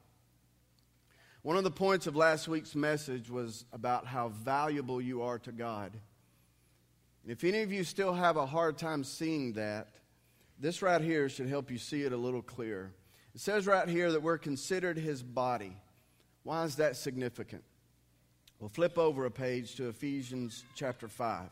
One 1.42 1.56
of 1.56 1.64
the 1.64 1.70
points 1.70 2.06
of 2.06 2.16
last 2.16 2.48
week's 2.48 2.74
message 2.74 3.30
was 3.30 3.64
about 3.72 4.06
how 4.06 4.28
valuable 4.28 5.00
you 5.00 5.22
are 5.22 5.38
to 5.40 5.52
God. 5.52 5.92
And 7.22 7.32
if 7.32 7.44
any 7.44 7.62
of 7.62 7.72
you 7.72 7.84
still 7.84 8.12
have 8.12 8.36
a 8.36 8.46
hard 8.46 8.76
time 8.76 9.04
seeing 9.04 9.52
that, 9.52 9.88
this 10.58 10.82
right 10.82 11.00
here 11.00 11.28
should 11.28 11.48
help 11.48 11.70
you 11.70 11.78
see 11.78 12.02
it 12.02 12.12
a 12.12 12.16
little 12.16 12.42
clearer. 12.42 12.90
It 13.34 13.40
says 13.40 13.66
right 13.66 13.88
here 13.88 14.10
that 14.12 14.22
we're 14.22 14.38
considered 14.38 14.98
his 14.98 15.22
body. 15.22 15.76
Why 16.42 16.64
is 16.64 16.76
that 16.76 16.96
significant? 16.96 17.62
We'll 18.58 18.68
flip 18.68 18.98
over 18.98 19.24
a 19.24 19.30
page 19.30 19.76
to 19.76 19.88
Ephesians 19.88 20.64
chapter 20.74 21.06
5. 21.06 21.48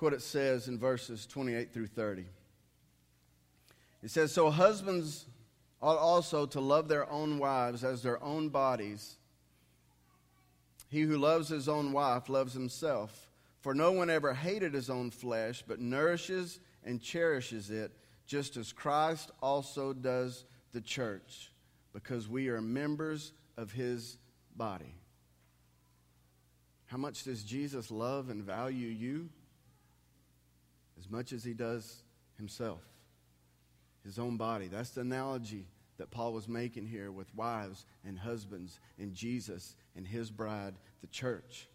Look 0.00 0.12
what 0.12 0.18
it 0.18 0.22
says 0.22 0.66
in 0.66 0.78
verses 0.78 1.26
28 1.26 1.74
through 1.74 1.88
30. 1.88 2.24
It 4.02 4.10
says, 4.10 4.32
So 4.32 4.48
husbands 4.48 5.26
ought 5.82 5.98
also 5.98 6.46
to 6.46 6.58
love 6.58 6.88
their 6.88 7.06
own 7.10 7.38
wives 7.38 7.84
as 7.84 8.02
their 8.02 8.22
own 8.24 8.48
bodies. 8.48 9.16
He 10.88 11.02
who 11.02 11.18
loves 11.18 11.50
his 11.50 11.68
own 11.68 11.92
wife 11.92 12.30
loves 12.30 12.54
himself. 12.54 13.28
For 13.60 13.74
no 13.74 13.92
one 13.92 14.08
ever 14.08 14.32
hated 14.32 14.72
his 14.72 14.88
own 14.88 15.10
flesh, 15.10 15.62
but 15.68 15.80
nourishes 15.80 16.60
and 16.82 17.02
cherishes 17.02 17.68
it, 17.68 17.92
just 18.26 18.56
as 18.56 18.72
Christ 18.72 19.30
also 19.42 19.92
does 19.92 20.46
the 20.72 20.80
church, 20.80 21.52
because 21.92 22.26
we 22.26 22.48
are 22.48 22.62
members 22.62 23.34
of 23.58 23.70
his 23.70 24.16
body. 24.56 24.94
How 26.86 26.96
much 26.96 27.24
does 27.24 27.42
Jesus 27.42 27.90
love 27.90 28.30
and 28.30 28.42
value 28.42 28.88
you? 28.88 29.28
As 31.00 31.10
much 31.10 31.32
as 31.32 31.42
he 31.42 31.54
does 31.54 32.02
himself, 32.36 32.82
his 34.04 34.18
own 34.18 34.36
body. 34.36 34.68
That's 34.68 34.90
the 34.90 35.00
analogy 35.00 35.66
that 35.98 36.10
Paul 36.10 36.32
was 36.32 36.48
making 36.48 36.86
here 36.86 37.10
with 37.10 37.34
wives 37.34 37.84
and 38.06 38.18
husbands 38.18 38.78
and 38.98 39.14
Jesus 39.14 39.74
and 39.96 40.06
his 40.06 40.30
bride, 40.30 40.74
the 41.00 41.06
church. 41.06 41.68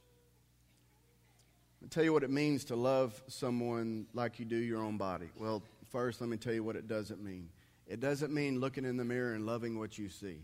I'll 1.82 1.89
tell 1.89 2.03
you 2.03 2.13
what 2.13 2.24
it 2.24 2.32
means 2.32 2.65
to 2.65 2.75
love 2.75 3.22
someone 3.27 4.08
like 4.13 4.39
you 4.39 4.46
do 4.46 4.55
your 4.55 4.82
own 4.82 4.98
body. 4.98 5.29
Well, 5.38 5.62
first, 5.91 6.22
let 6.22 6.29
me 6.29 6.38
tell 6.38 6.53
you 6.53 6.63
what 6.63 6.75
it 6.75 6.88
doesn't 6.88 7.24
mean. 7.24 7.50
It 7.88 8.00
doesn't 8.00 8.34
mean 8.34 8.60
looking 8.60 8.86
in 8.86 8.98
the 8.98 9.05
mirror 9.05 9.34
and 9.34 9.46
loving 9.46 9.77
what 9.77 9.98
you 9.98 10.10
see. 10.10 10.39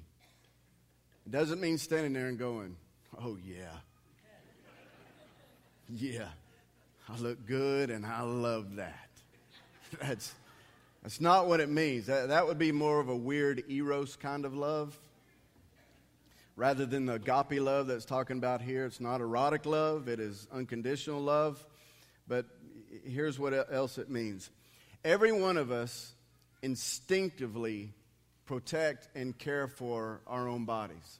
It 1.26 1.32
doesn't 1.32 1.60
mean 1.60 1.78
standing 1.78 2.14
there 2.14 2.28
and 2.28 2.38
going, 2.38 2.76
oh, 3.20 3.38
yeah. 3.44 3.72
Yeah. 5.90 6.28
I 7.10 7.18
look 7.18 7.46
good 7.46 7.90
and 7.90 8.06
I 8.06 8.22
love 8.22 8.76
that. 8.76 9.10
That's, 10.02 10.34
that's 11.04 11.20
not 11.20 11.48
what 11.48 11.60
it 11.60 11.68
means. 11.68 12.06
That, 12.06 12.30
that 12.30 12.48
would 12.48 12.58
be 12.58 12.72
more 12.72 13.02
of 13.02 13.10
a 13.10 13.16
weird 13.16 13.64
eros 13.70 14.16
kind 14.16 14.46
of 14.46 14.56
love. 14.56 14.98
Rather 16.56 16.86
than 16.86 17.08
the 17.08 17.16
agape 17.16 17.60
love 17.60 17.88
that's 17.88 18.06
talking 18.06 18.38
about 18.38 18.62
here, 18.62 18.86
it's 18.86 19.02
not 19.02 19.20
erotic 19.20 19.66
love, 19.66 20.08
it 20.08 20.20
is 20.20 20.48
unconditional 20.52 21.20
love. 21.20 21.66
But 22.28 22.46
here's 23.04 23.40
what 23.40 23.54
else 23.72 23.98
it 23.98 24.10
means 24.10 24.50
every 25.04 25.32
one 25.32 25.58
of 25.58 25.72
us 25.72 26.14
instinctively 26.62 27.94
protect 28.46 29.08
and 29.16 29.38
care 29.38 29.68
for 29.68 30.22
our 30.28 30.48
own 30.48 30.66
bodies. 30.66 31.20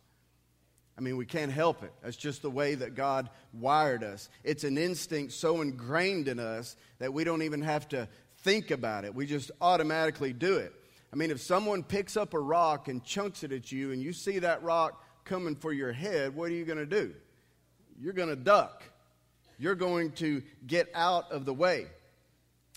I 1.02 1.04
mean, 1.04 1.18
we 1.18 1.26
can't 1.26 1.52
help 1.52 1.82
it. 1.82 1.92
That's 2.04 2.16
just 2.16 2.44
the 2.44 2.52
way 2.52 2.76
that 2.76 2.94
God 2.94 3.32
wired 3.54 4.04
us. 4.04 4.30
It's 4.44 4.64
an 4.64 4.78
instinct 4.78 5.34
so 5.34 5.62
ingrained 5.62 6.28
in 6.28 6.38
us 6.38 6.76
that 7.00 7.12
we 7.12 7.24
don't 7.24 7.42
even 7.42 7.64
have 7.64 7.90
to 7.90 8.08
think 8.44 8.70
about 8.70 9.04
it. 9.04 9.16
We 9.16 9.26
just 9.26 9.50
automatically 9.62 10.32
do 10.32 10.58
it. 10.58 10.72
I 11.12 11.16
mean, 11.16 11.32
if 11.32 11.42
someone 11.42 11.82
picks 11.82 12.18
up 12.18 12.36
a 12.36 12.40
rock 12.40 12.88
and 12.88 13.04
chunks 13.04 13.44
it 13.44 13.52
at 13.52 13.72
you 13.72 13.92
and 13.94 14.00
you 14.00 14.14
see 14.14 14.38
that 14.40 14.62
rock 14.62 15.04
coming 15.26 15.56
for 15.56 15.74
your 15.74 15.92
head, 15.92 16.36
what 16.36 16.52
are 16.52 16.54
you 16.54 16.66
going 16.66 16.78
to 16.78 16.86
do? 16.86 17.16
You're 18.00 18.14
going 18.14 18.30
to 18.30 18.36
duck. 18.36 18.84
You're 19.58 19.74
going 19.74 20.12
to 20.14 20.44
get 20.68 20.88
out 20.94 21.32
of 21.32 21.46
the 21.46 21.54
way. 21.54 21.88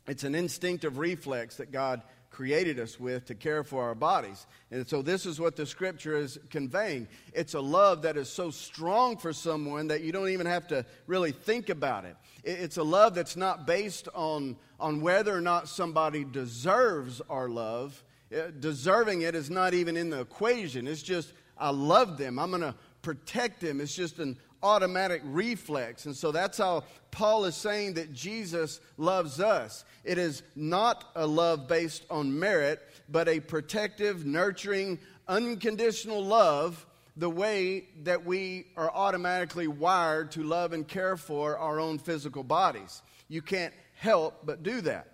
It's 0.09 0.25
an 0.25 0.35
instinctive 0.35 0.97
reflex 0.97 1.59
that 1.59 1.73
God 1.73 2.01
created 2.35 2.81
us 2.81 2.99
with 2.99 3.27
to 3.27 3.35
care 3.35 3.63
for 3.63 3.85
our 3.85 3.95
bodies. 3.95 4.47
And 4.73 4.87
so, 4.89 5.03
this 5.03 5.25
is 5.25 5.39
what 5.39 5.55
the 5.55 5.65
scripture 5.65 6.17
is 6.17 6.37
conveying. 6.51 7.07
It's 7.33 7.55
a 7.55 7.61
love 7.61 8.03
that 8.03 8.17
is 8.17 8.29
so 8.29 8.51
strong 8.51 9.17
for 9.17 9.33
someone 9.33 9.87
that 9.87 10.03
you 10.03 10.11
don't 10.11 10.31
even 10.31 10.47
have 10.47 10.67
to 10.69 10.85
really 11.07 11.31
think 11.31 11.69
about 11.69 12.05
it. 12.05 12.17
It's 12.43 12.77
a 12.77 12.83
love 12.83 13.15
that's 13.15 13.37
not 13.37 13.67
based 13.67 14.09
on, 14.15 14.57
on 14.81 15.01
whether 15.01 15.35
or 15.35 15.41
not 15.41 15.69
somebody 15.69 16.25
deserves 16.25 17.23
our 17.31 17.49
love. 17.49 18.03
Uh, 18.35 18.51
deserving 18.59 19.23
it 19.23 19.37
is 19.37 19.49
not 19.49 19.73
even 19.73 19.97
in 19.97 20.11
the 20.11 20.21
equation. 20.21 20.89
It's 20.89 21.03
just, 21.03 21.33
I 21.57 21.71
love 21.71 22.19
them. 22.19 22.41
I'm 22.41 22.51
going 22.51 22.63
to 22.63 22.75
protect 23.01 23.61
them. 23.61 23.81
It's 23.81 23.95
just 23.95 24.19
an 24.19 24.39
automatic 24.65 25.23
reflex. 25.25 26.07
And 26.07 26.17
so 26.17 26.33
that's 26.33 26.59
how 26.59 26.85
Paul 27.11 27.45
is 27.45 27.55
saying 27.55 27.95
that 27.95 28.13
Jesus 28.13 28.81
loves 28.97 29.39
us. 29.39 29.85
It 30.03 30.19
is 30.19 30.43
not 30.57 31.05
a 31.15 31.27
love 31.27 31.69
based 31.69 32.05
on 32.11 32.37
merit, 32.37 32.81
but 33.09 33.29
a 33.29 33.39
protective, 33.39 34.25
nurturing, 34.25 34.99
unconditional 35.29 36.25
love, 36.25 36.85
the 37.17 37.31
way 37.31 37.85
that 38.03 38.25
we 38.25 38.67
are 38.77 38.91
automatically 38.91 39.69
wired 39.69 40.33
to 40.33 40.43
love 40.43 40.73
and 40.73 40.89
care 40.89 41.17
for 41.17 41.57
our 41.59 41.79
own 41.79 41.99
physical 41.99 42.43
bodies. 42.43 43.03
You 43.29 43.43
can't 43.43 43.73
help 43.95 44.45
but 44.45 44.63
do 44.63 44.81
that. 44.81 45.09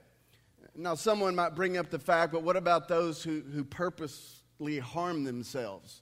Now, 0.75 0.95
someone 0.95 1.35
might 1.35 1.54
bring 1.54 1.76
up 1.76 1.90
the 1.90 1.99
fact, 1.99 2.33
but 2.33 2.42
what 2.42 2.57
about 2.57 2.88
those 2.88 3.23
who, 3.23 3.42
who 3.52 3.64
purposely 3.64 4.78
harm 4.78 5.25
themselves? 5.25 6.00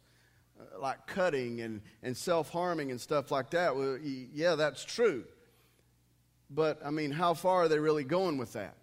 Uh, 0.58 0.80
like 0.80 1.06
cutting 1.06 1.60
and, 1.60 1.80
and 2.02 2.16
self 2.16 2.50
harming 2.50 2.90
and 2.90 3.00
stuff 3.00 3.30
like 3.30 3.50
that. 3.50 3.76
Well, 3.76 3.98
yeah, 4.02 4.54
that's 4.54 4.84
true. 4.84 5.24
But, 6.50 6.80
I 6.84 6.90
mean, 6.90 7.10
how 7.10 7.34
far 7.34 7.62
are 7.62 7.68
they 7.68 7.78
really 7.78 8.04
going 8.04 8.38
with 8.38 8.54
that? 8.54 8.74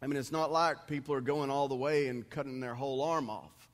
I 0.00 0.06
mean, 0.06 0.16
it's 0.16 0.32
not 0.32 0.52
like 0.52 0.86
people 0.86 1.14
are 1.14 1.20
going 1.20 1.50
all 1.50 1.68
the 1.68 1.76
way 1.76 2.08
and 2.08 2.28
cutting 2.28 2.60
their 2.60 2.74
whole 2.74 3.02
arm 3.02 3.28
off. 3.30 3.68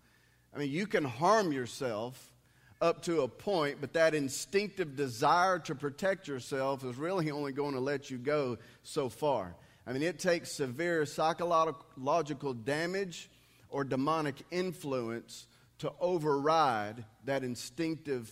I 0.54 0.58
mean, 0.58 0.70
you 0.70 0.86
can 0.86 1.04
harm 1.04 1.52
yourself 1.52 2.32
up 2.80 3.02
to 3.02 3.22
a 3.22 3.28
point, 3.28 3.78
but 3.80 3.92
that 3.92 4.14
instinctive 4.14 4.96
desire 4.96 5.58
to 5.60 5.74
protect 5.74 6.26
yourself 6.26 6.84
is 6.84 6.96
really 6.96 7.30
only 7.30 7.52
going 7.52 7.74
to 7.74 7.80
let 7.80 8.10
you 8.10 8.18
go 8.18 8.58
so 8.82 9.08
far. 9.08 9.54
I 9.86 9.92
mean, 9.92 10.02
it 10.02 10.18
takes 10.18 10.50
severe 10.52 11.06
psychological 11.06 12.54
damage 12.54 13.30
or 13.68 13.84
demonic 13.84 14.36
influence 14.50 15.46
to 15.82 15.92
override 15.98 17.04
that 17.24 17.42
instinctive 17.42 18.30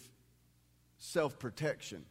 self 0.99 1.37
protection. 1.37 2.05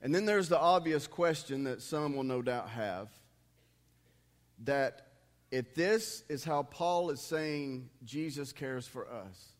And 0.00 0.14
then 0.14 0.24
there's 0.24 0.48
the 0.48 0.58
obvious 0.58 1.06
question 1.06 1.64
that 1.64 1.82
some 1.82 2.16
will 2.16 2.24
no 2.24 2.40
doubt 2.40 2.70
have 2.70 3.08
that 4.64 5.08
if 5.50 5.74
this 5.74 6.24
is 6.30 6.44
how 6.44 6.62
Paul 6.62 7.10
is 7.10 7.20
saying 7.20 7.90
Jesus 8.06 8.54
cares 8.54 8.86
for 8.86 9.06
us, 9.06 9.52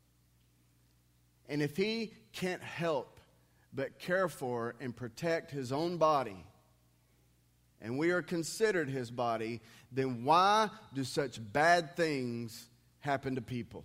and 1.46 1.60
if 1.60 1.76
he 1.76 2.14
can't 2.32 2.62
help 2.62 3.20
but 3.74 3.98
care 3.98 4.30
for 4.30 4.74
and 4.80 4.96
protect 4.96 5.50
his 5.50 5.70
own 5.70 5.98
body, 5.98 6.46
and 7.82 7.98
we 7.98 8.10
are 8.10 8.22
considered 8.22 8.88
his 8.88 9.10
body, 9.10 9.60
then 9.92 10.24
why 10.24 10.70
do 10.94 11.04
such 11.04 11.38
bad 11.52 11.94
things 11.94 12.70
happen 13.06 13.36
to 13.36 13.40
people. 13.40 13.84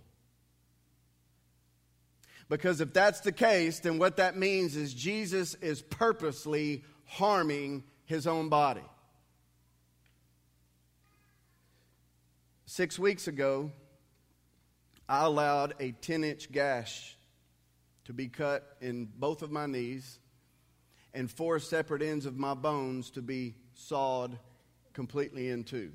Because 2.48 2.82
if 2.82 2.92
that's 2.92 3.20
the 3.20 3.32
case, 3.32 3.78
then 3.78 3.98
what 3.98 4.18
that 4.18 4.36
means 4.36 4.76
is 4.76 4.92
Jesus 4.92 5.54
is 5.54 5.80
purposely 5.80 6.84
harming 7.06 7.84
his 8.04 8.26
own 8.26 8.50
body. 8.50 8.84
Six 12.66 12.98
weeks 12.98 13.28
ago, 13.28 13.70
I 15.08 15.24
allowed 15.24 15.74
a 15.80 15.92
10 15.92 16.24
inch 16.24 16.52
gash 16.52 17.16
to 18.04 18.12
be 18.12 18.28
cut 18.28 18.76
in 18.80 19.08
both 19.16 19.42
of 19.42 19.50
my 19.50 19.66
knees 19.66 20.18
and 21.14 21.30
four 21.30 21.58
separate 21.58 22.02
ends 22.02 22.26
of 22.26 22.36
my 22.36 22.54
bones 22.54 23.10
to 23.10 23.22
be 23.22 23.54
sawed 23.74 24.38
completely 24.92 25.50
in 25.50 25.64
two. 25.64 25.92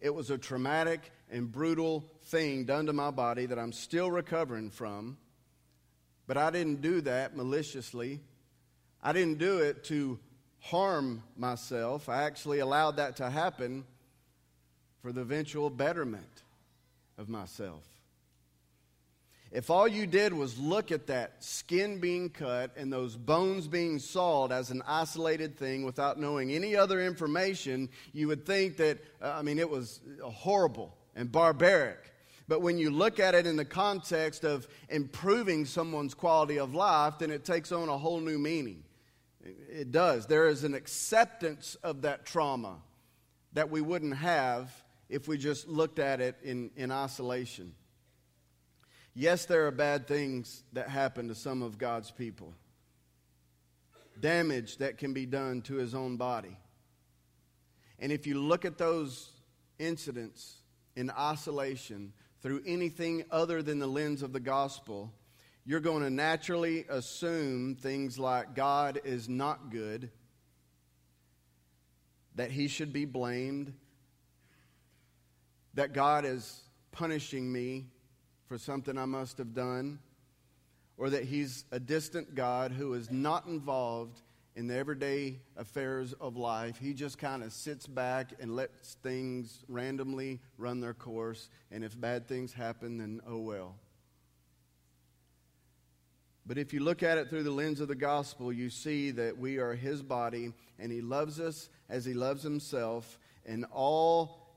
It 0.00 0.14
was 0.14 0.30
a 0.30 0.38
traumatic 0.38 1.12
and 1.30 1.50
brutal 1.50 2.04
thing 2.24 2.64
done 2.64 2.86
to 2.86 2.92
my 2.92 3.10
body 3.10 3.46
that 3.46 3.58
I'm 3.58 3.72
still 3.72 4.10
recovering 4.10 4.70
from. 4.70 5.16
But 6.26 6.36
I 6.36 6.50
didn't 6.50 6.80
do 6.80 7.00
that 7.02 7.36
maliciously. 7.36 8.20
I 9.02 9.12
didn't 9.12 9.38
do 9.38 9.58
it 9.58 9.84
to 9.84 10.18
harm 10.60 11.22
myself. 11.36 12.08
I 12.08 12.24
actually 12.24 12.58
allowed 12.58 12.96
that 12.96 13.16
to 13.16 13.30
happen 13.30 13.84
for 15.02 15.12
the 15.12 15.22
eventual 15.22 15.70
betterment 15.70 16.42
of 17.18 17.28
myself. 17.28 17.84
If 19.50 19.68
all 19.68 19.88
you 19.88 20.06
did 20.06 20.32
was 20.32 20.56
look 20.58 20.92
at 20.92 21.08
that 21.08 21.42
skin 21.42 21.98
being 21.98 22.30
cut 22.30 22.70
and 22.76 22.92
those 22.92 23.16
bones 23.16 23.66
being 23.66 23.98
sawed 23.98 24.52
as 24.52 24.70
an 24.70 24.82
isolated 24.86 25.58
thing 25.58 25.84
without 25.84 26.20
knowing 26.20 26.52
any 26.52 26.76
other 26.76 27.00
information, 27.02 27.88
you 28.12 28.28
would 28.28 28.46
think 28.46 28.76
that, 28.76 28.98
uh, 29.20 29.34
I 29.36 29.42
mean, 29.42 29.58
it 29.58 29.68
was 29.68 30.00
horrible 30.22 30.96
and 31.20 31.30
barbaric. 31.30 31.98
But 32.48 32.62
when 32.62 32.78
you 32.78 32.90
look 32.90 33.20
at 33.20 33.34
it 33.34 33.46
in 33.46 33.56
the 33.56 33.64
context 33.64 34.42
of 34.42 34.66
improving 34.88 35.66
someone's 35.66 36.14
quality 36.14 36.58
of 36.58 36.74
life, 36.74 37.18
then 37.18 37.30
it 37.30 37.44
takes 37.44 37.70
on 37.70 37.90
a 37.90 37.98
whole 37.98 38.20
new 38.20 38.38
meaning. 38.38 38.82
It 39.44 39.92
does. 39.92 40.26
There 40.26 40.48
is 40.48 40.64
an 40.64 40.74
acceptance 40.74 41.76
of 41.82 42.02
that 42.02 42.24
trauma 42.24 42.78
that 43.52 43.70
we 43.70 43.82
wouldn't 43.82 44.16
have 44.16 44.72
if 45.10 45.28
we 45.28 45.36
just 45.36 45.68
looked 45.68 45.98
at 45.98 46.22
it 46.22 46.36
in, 46.42 46.70
in 46.74 46.90
isolation. 46.90 47.74
Yes, 49.14 49.44
there 49.44 49.66
are 49.66 49.72
bad 49.72 50.06
things 50.06 50.64
that 50.72 50.88
happen 50.88 51.28
to 51.28 51.34
some 51.34 51.62
of 51.62 51.76
God's 51.76 52.10
people, 52.10 52.54
damage 54.18 54.78
that 54.78 54.96
can 54.96 55.12
be 55.12 55.26
done 55.26 55.60
to 55.62 55.74
his 55.74 55.94
own 55.94 56.16
body. 56.16 56.56
And 57.98 58.10
if 58.10 58.26
you 58.26 58.40
look 58.40 58.64
at 58.64 58.78
those 58.78 59.28
incidents 59.78 60.59
in 60.96 61.10
isolation 61.10 62.12
through 62.42 62.62
anything 62.66 63.24
other 63.30 63.62
than 63.62 63.78
the 63.78 63.86
lens 63.86 64.22
of 64.22 64.32
the 64.32 64.40
gospel, 64.40 65.12
you're 65.64 65.80
going 65.80 66.02
to 66.02 66.10
naturally 66.10 66.84
assume 66.88 67.76
things 67.76 68.18
like 68.18 68.54
God 68.54 69.00
is 69.04 69.28
not 69.28 69.70
good, 69.70 70.10
that 72.34 72.50
he 72.50 72.68
should 72.68 72.92
be 72.92 73.04
blamed, 73.04 73.72
that 75.74 75.92
God 75.92 76.24
is 76.24 76.62
punishing 76.92 77.52
me 77.52 77.86
for 78.46 78.58
something 78.58 78.98
I 78.98 79.04
must 79.04 79.38
have 79.38 79.54
done, 79.54 79.98
or 80.96 81.10
that 81.10 81.24
he's 81.24 81.64
a 81.70 81.78
distant 81.78 82.34
God 82.34 82.72
who 82.72 82.94
is 82.94 83.10
not 83.10 83.46
involved 83.46 84.22
in 84.56 84.66
the 84.66 84.76
everyday 84.76 85.38
affairs 85.56 86.12
of 86.14 86.36
life. 86.36 86.78
He 86.78 86.92
just 86.92 87.18
kind 87.18 87.42
of 87.42 87.52
sits 87.52 87.86
back 87.86 88.32
and 88.40 88.56
lets 88.56 88.94
things 89.02 89.64
randomly 89.68 90.40
run 90.58 90.80
their 90.80 90.94
course, 90.94 91.48
and 91.70 91.84
if 91.84 91.98
bad 91.98 92.26
things 92.26 92.52
happen, 92.52 92.98
then 92.98 93.20
oh 93.26 93.38
well. 93.38 93.76
But 96.46 96.58
if 96.58 96.72
you 96.72 96.80
look 96.80 97.02
at 97.02 97.16
it 97.16 97.30
through 97.30 97.44
the 97.44 97.50
lens 97.50 97.80
of 97.80 97.88
the 97.88 97.94
gospel, 97.94 98.52
you 98.52 98.70
see 98.70 99.12
that 99.12 99.38
we 99.38 99.58
are 99.58 99.74
his 99.74 100.02
body, 100.02 100.52
and 100.78 100.90
he 100.90 101.00
loves 101.00 101.38
us 101.38 101.68
as 101.88 102.04
he 102.04 102.14
loves 102.14 102.42
himself, 102.42 103.18
and 103.46 103.64
all 103.72 104.48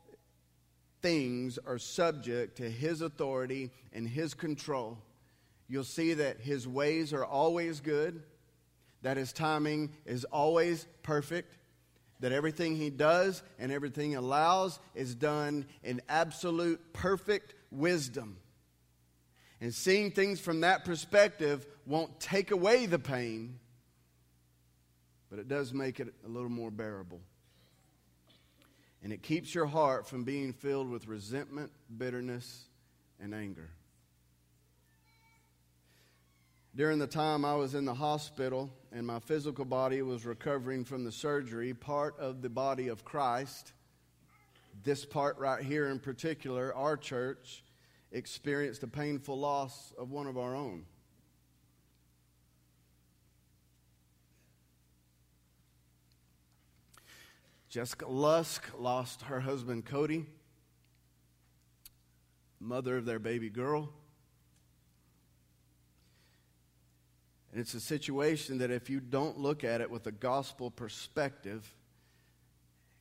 things 1.02 1.60
are 1.68 1.78
subject 1.78 2.58
to 2.58 2.70
his 2.70 3.02
authority 3.02 3.70
and 3.92 4.08
his 4.08 4.34
control. 4.34 4.98
You'll 5.68 5.84
see 5.84 6.16
that 6.16 6.40
his 6.40 6.68
ways 6.68 7.14
are 7.14 7.26
always 7.26 7.80
good, 7.80 8.24
that 9.04 9.18
his 9.18 9.32
timing 9.32 9.92
is 10.06 10.26
always 10.26 10.88
perfect, 11.04 11.56
that 12.20 12.32
everything 12.32 12.76
he 12.76 12.90
does 12.90 13.44
and 13.60 13.72
everything 13.72 14.10
he 14.10 14.16
allows 14.16 14.80
is 14.96 15.14
done 15.14 15.66
in 15.84 16.02
absolute 16.10 16.82
perfect 16.94 17.54
wisdom. 17.70 18.38
And 19.62 19.74
seeing 19.74 20.12
things 20.12 20.40
from 20.40 20.62
that 20.62 20.84
perspective 20.84 21.66
won't 21.86 22.20
take 22.20 22.52
away 22.52 22.86
the 22.86 23.00
pain, 23.00 23.60
but 25.30 25.40
it 25.40 25.48
does 25.48 25.74
make 25.74 26.00
it 26.00 26.14
a 26.26 26.28
little 26.28 26.50
more 26.50 26.72
bearable. 26.72 27.22
and 29.04 29.12
it 29.12 29.22
keeps 29.22 29.54
your 29.54 29.66
heart 29.66 30.08
from 30.08 30.24
being 30.24 30.54
filled 30.54 30.90
with 30.90 31.08
resentment, 31.08 31.70
bitterness, 31.98 32.68
and 33.20 33.36
anger. 33.36 33.70
During 36.76 36.98
the 36.98 37.06
time 37.06 37.46
I 37.46 37.54
was 37.54 37.76
in 37.76 37.86
the 37.86 37.94
hospital 37.94 38.74
and 38.92 39.06
my 39.06 39.20
physical 39.20 39.64
body 39.64 40.02
was 40.02 40.26
recovering 40.26 40.84
from 40.84 41.04
the 41.04 41.12
surgery, 41.12 41.72
part 41.72 42.18
of 42.18 42.42
the 42.42 42.50
body 42.50 42.88
of 42.88 43.06
Christ, 43.06 43.74
this 44.84 45.06
part 45.06 45.38
right 45.38 45.64
here 45.64 45.90
in 45.90 46.00
particular, 46.00 46.74
our 46.74 46.98
church, 46.98 47.64
experienced 48.12 48.82
a 48.82 48.88
painful 48.88 49.38
loss 49.38 49.94
of 50.00 50.10
one 50.10 50.26
of 50.26 50.36
our 50.36 50.56
own. 50.56 50.86
Jessica 57.70 58.08
Lusk 58.08 58.68
lost 58.80 59.24
her 59.24 59.40
husband 59.40 59.86
Cody, 59.86 60.26
mother 62.60 62.98
of 62.98 63.06
their 63.06 63.20
baby 63.20 63.52
girl. 63.52 63.94
And 67.54 67.62
it's 67.62 67.76
a 67.76 67.80
situation 67.80 68.58
that 68.58 68.72
if 68.72 68.90
you 68.90 69.00
don't 69.00 69.38
look 69.38 69.64
at 69.64 69.80
it 69.80 69.92
with 69.92 70.08
a 70.08 70.12
gospel 70.12 70.72
perspective, 70.72 71.72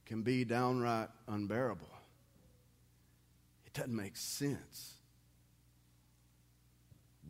can 0.05 0.21
be 0.21 0.45
downright 0.45 1.09
unbearable. 1.27 1.88
It 3.65 3.73
doesn't 3.73 3.97
make 3.97 4.15
sense. 4.15 4.93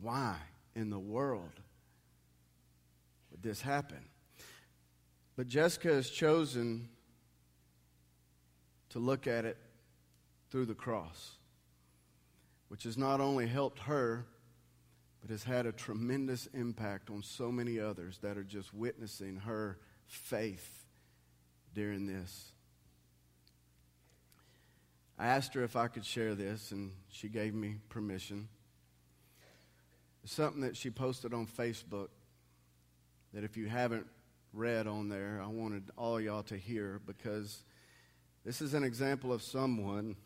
Why 0.01 0.35
in 0.75 0.89
the 0.89 0.99
world 0.99 1.61
would 3.31 3.41
this 3.41 3.61
happen? 3.61 4.03
But 5.37 5.47
Jessica 5.47 5.93
has 5.93 6.09
chosen 6.09 6.89
to 8.89 8.99
look 8.99 9.27
at 9.27 9.45
it 9.45 9.55
through 10.51 10.65
the 10.65 10.75
cross, 10.75 11.37
which 12.67 12.83
has 12.83 12.97
not 12.97 13.21
only 13.21 13.47
helped 13.47 13.79
her, 13.79 14.25
but 15.23 15.31
has 15.31 15.45
had 15.45 15.65
a 15.65 15.71
tremendous 15.71 16.47
impact 16.47 17.09
on 17.09 17.23
so 17.23 17.49
many 17.49 17.79
others 17.79 18.17
that 18.21 18.37
are 18.37 18.43
just 18.43 18.73
witnessing 18.73 19.37
her 19.37 19.79
faith 20.05 20.85
during 21.73 22.05
this. 22.05 22.51
I 25.17 25.27
asked 25.27 25.53
her 25.53 25.63
if 25.63 25.77
I 25.77 25.87
could 25.87 26.03
share 26.03 26.35
this, 26.35 26.73
and 26.73 26.91
she 27.09 27.29
gave 27.29 27.53
me 27.53 27.77
permission. 27.87 28.49
Something 30.25 30.61
that 30.61 30.75
she 30.75 30.89
posted 30.89 31.33
on 31.33 31.47
Facebook 31.47 32.09
that 33.33 33.45
if 33.45 33.55
you 33.55 33.67
haven't 33.67 34.07
read 34.51 34.87
on 34.87 35.07
there, 35.07 35.41
I 35.41 35.47
wanted 35.47 35.83
all 35.97 36.19
y'all 36.19 36.43
to 36.43 36.57
hear 36.57 36.99
because 37.05 37.63
this 38.43 38.61
is 38.61 38.73
an 38.73 38.83
example 38.83 39.31
of 39.31 39.41
someone 39.41 40.17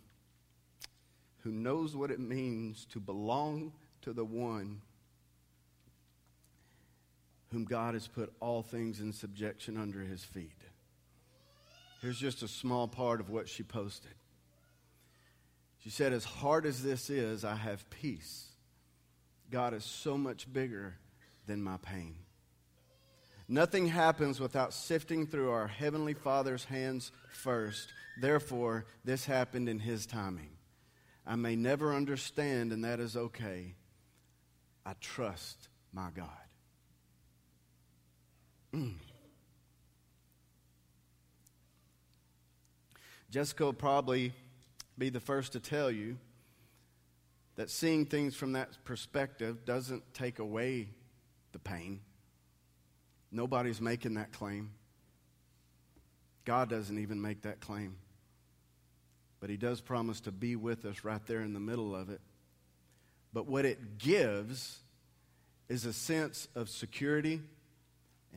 who 1.44 1.52
knows 1.52 1.96
what 1.96 2.10
it 2.10 2.20
means 2.20 2.86
to 2.86 3.00
belong 3.00 3.74
to 4.02 4.12
the 4.12 4.26
one 4.26 4.82
whom 7.52 7.66
God 7.66 7.94
has 7.94 8.08
put 8.08 8.34
all 8.40 8.62
things 8.62 9.00
in 9.00 9.14
subjection 9.14 9.78
under 9.78 10.02
his 10.02 10.24
feet. 10.24 10.52
Here's 12.02 12.20
just 12.20 12.44
a 12.44 12.48
small 12.48 12.88
part 12.88 13.20
of 13.20 13.30
what 13.30 13.50
she 13.50 13.64
posted. 13.64 14.12
She 15.84 15.90
said, 15.90 16.14
As 16.14 16.26
hard 16.26 16.66
as 16.66 16.84
this 16.84 17.10
is, 17.10 17.44
I 17.44 17.56
have 17.56 17.90
peace. 17.90 18.50
God 19.50 19.74
is 19.74 19.86
so 19.86 20.18
much 20.18 20.52
bigger 20.52 20.96
than 21.46 21.64
my 21.64 21.78
pain. 21.78 22.16
Nothing 23.48 23.88
happens 23.88 24.40
without 24.40 24.74
sifting 24.74 25.26
through 25.26 25.52
our 25.52 25.68
Heavenly 25.68 26.14
Father's 26.14 26.66
hands 26.66 27.12
first. 27.32 27.94
Therefore, 28.20 28.86
this 29.06 29.26
happened 29.26 29.70
in 29.70 29.80
His 29.80 30.06
timing. 30.06 30.50
I 31.26 31.36
may 31.36 31.56
never 31.56 31.94
understand, 31.94 32.74
and 32.74 32.84
that 32.84 33.00
is 33.00 33.16
okay. 33.16 33.76
I 34.86 34.94
trust 35.00 35.70
my 35.94 36.10
God. 36.14 36.47
Mm. 38.74 38.96
Jessica 43.30 43.66
will 43.66 43.74
probably 43.74 44.34
be 44.98 45.10
the 45.10 45.20
first 45.20 45.54
to 45.54 45.60
tell 45.60 45.92
you 45.92 46.18
that 47.56 47.70
seeing 47.70 48.06
things 48.06 48.36
from 48.36 48.54
that 48.54 48.84
perspective 48.86 49.66
doesn't 49.66 50.04
take 50.14 50.40
away 50.40 50.90
the 51.52 51.60
pain. 51.60 52.00
Nobody's 53.32 53.82
making 53.82 54.14
that 54.14 54.32
claim. 54.32 54.72
God 56.46 56.70
doesn't 56.70 56.98
even 56.98 57.22
make 57.22 57.42
that 57.42 57.60
claim. 57.60 57.98
But 59.40 59.50
He 59.50 59.58
does 59.58 59.82
promise 59.82 60.22
to 60.22 60.32
be 60.32 60.56
with 60.56 60.86
us 60.86 61.04
right 61.04 61.26
there 61.26 61.42
in 61.42 61.54
the 61.54 61.60
middle 61.60 61.96
of 61.96 62.10
it. 62.10 62.22
But 63.34 63.48
what 63.48 63.66
it 63.66 63.98
gives 63.98 64.80
is 65.68 65.86
a 65.86 65.94
sense 65.94 66.48
of 66.56 66.70
security 66.70 67.42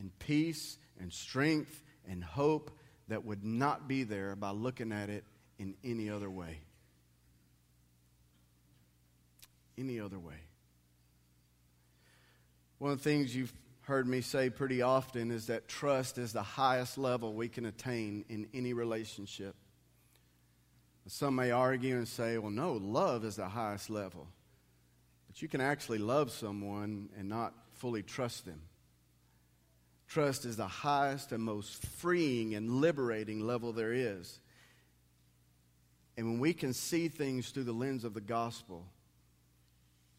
and 0.01 0.17
peace 0.19 0.77
and 0.99 1.13
strength 1.13 1.83
and 2.09 2.23
hope 2.23 2.71
that 3.07 3.23
would 3.23 3.43
not 3.43 3.87
be 3.87 4.03
there 4.03 4.35
by 4.35 4.49
looking 4.49 4.91
at 4.91 5.09
it 5.09 5.23
in 5.59 5.75
any 5.83 6.09
other 6.09 6.29
way. 6.29 6.59
Any 9.77 9.99
other 9.99 10.19
way. 10.19 10.35
One 12.79 12.91
of 12.91 12.97
the 12.97 13.03
things 13.03 13.35
you've 13.35 13.53
heard 13.81 14.07
me 14.07 14.21
say 14.21 14.49
pretty 14.49 14.81
often 14.81 15.31
is 15.31 15.47
that 15.47 15.67
trust 15.67 16.17
is 16.17 16.33
the 16.33 16.41
highest 16.41 16.97
level 16.97 17.33
we 17.33 17.47
can 17.47 17.65
attain 17.65 18.25
in 18.27 18.47
any 18.53 18.73
relationship. 18.73 19.55
Some 21.07 21.35
may 21.35 21.51
argue 21.51 21.97
and 21.97 22.07
say, 22.07 22.37
well, 22.37 22.51
no, 22.51 22.73
love 22.73 23.25
is 23.25 23.35
the 23.35 23.49
highest 23.49 23.89
level. 23.89 24.27
But 25.27 25.41
you 25.41 25.47
can 25.47 25.61
actually 25.61 25.97
love 25.97 26.31
someone 26.31 27.09
and 27.17 27.27
not 27.27 27.53
fully 27.73 28.03
trust 28.03 28.45
them. 28.45 28.61
Trust 30.11 30.43
is 30.43 30.57
the 30.57 30.67
highest 30.67 31.31
and 31.31 31.41
most 31.41 31.85
freeing 31.85 32.53
and 32.53 32.81
liberating 32.81 33.47
level 33.47 33.71
there 33.71 33.93
is. 33.93 34.41
And 36.17 36.27
when 36.27 36.39
we 36.41 36.51
can 36.51 36.73
see 36.73 37.07
things 37.07 37.49
through 37.49 37.63
the 37.63 37.71
lens 37.71 38.03
of 38.03 38.13
the 38.13 38.19
gospel, 38.19 38.83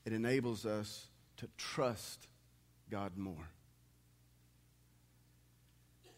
it 0.07 0.15
enables 0.15 0.65
us 0.65 1.09
to 1.37 1.49
trust 1.59 2.27
God 2.91 3.19
more. 3.19 3.51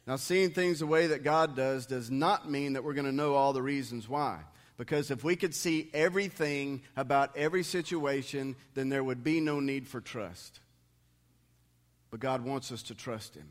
Now, 0.07 0.17
seeing 0.17 0.51
things 0.51 0.79
the 0.79 0.87
way 0.87 1.09
that 1.09 1.25
God 1.25 1.57
does 1.57 1.87
does 1.87 2.13
not 2.13 2.49
mean 2.49 2.75
that 2.75 2.85
we're 2.85 2.95
going 2.95 3.07
to 3.07 3.13
know 3.13 3.35
all 3.35 3.53
the 3.53 3.61
reasons 3.61 4.09
why. 4.09 4.39
Because 4.77 5.11
if 5.11 5.25
we 5.25 5.35
could 5.35 5.55
see 5.55 5.91
everything 5.93 6.83
about 6.97 7.37
every 7.37 7.65
situation, 7.65 8.55
then 8.75 8.89
there 8.89 9.03
would 9.03 9.25
be 9.25 9.41
no 9.41 9.59
need 9.59 9.89
for 9.89 10.01
trust. 10.01 10.61
But 12.13 12.21
God 12.21 12.45
wants 12.45 12.71
us 12.71 12.85
to 12.85 12.95
trust 12.95 13.35
Him. 13.35 13.51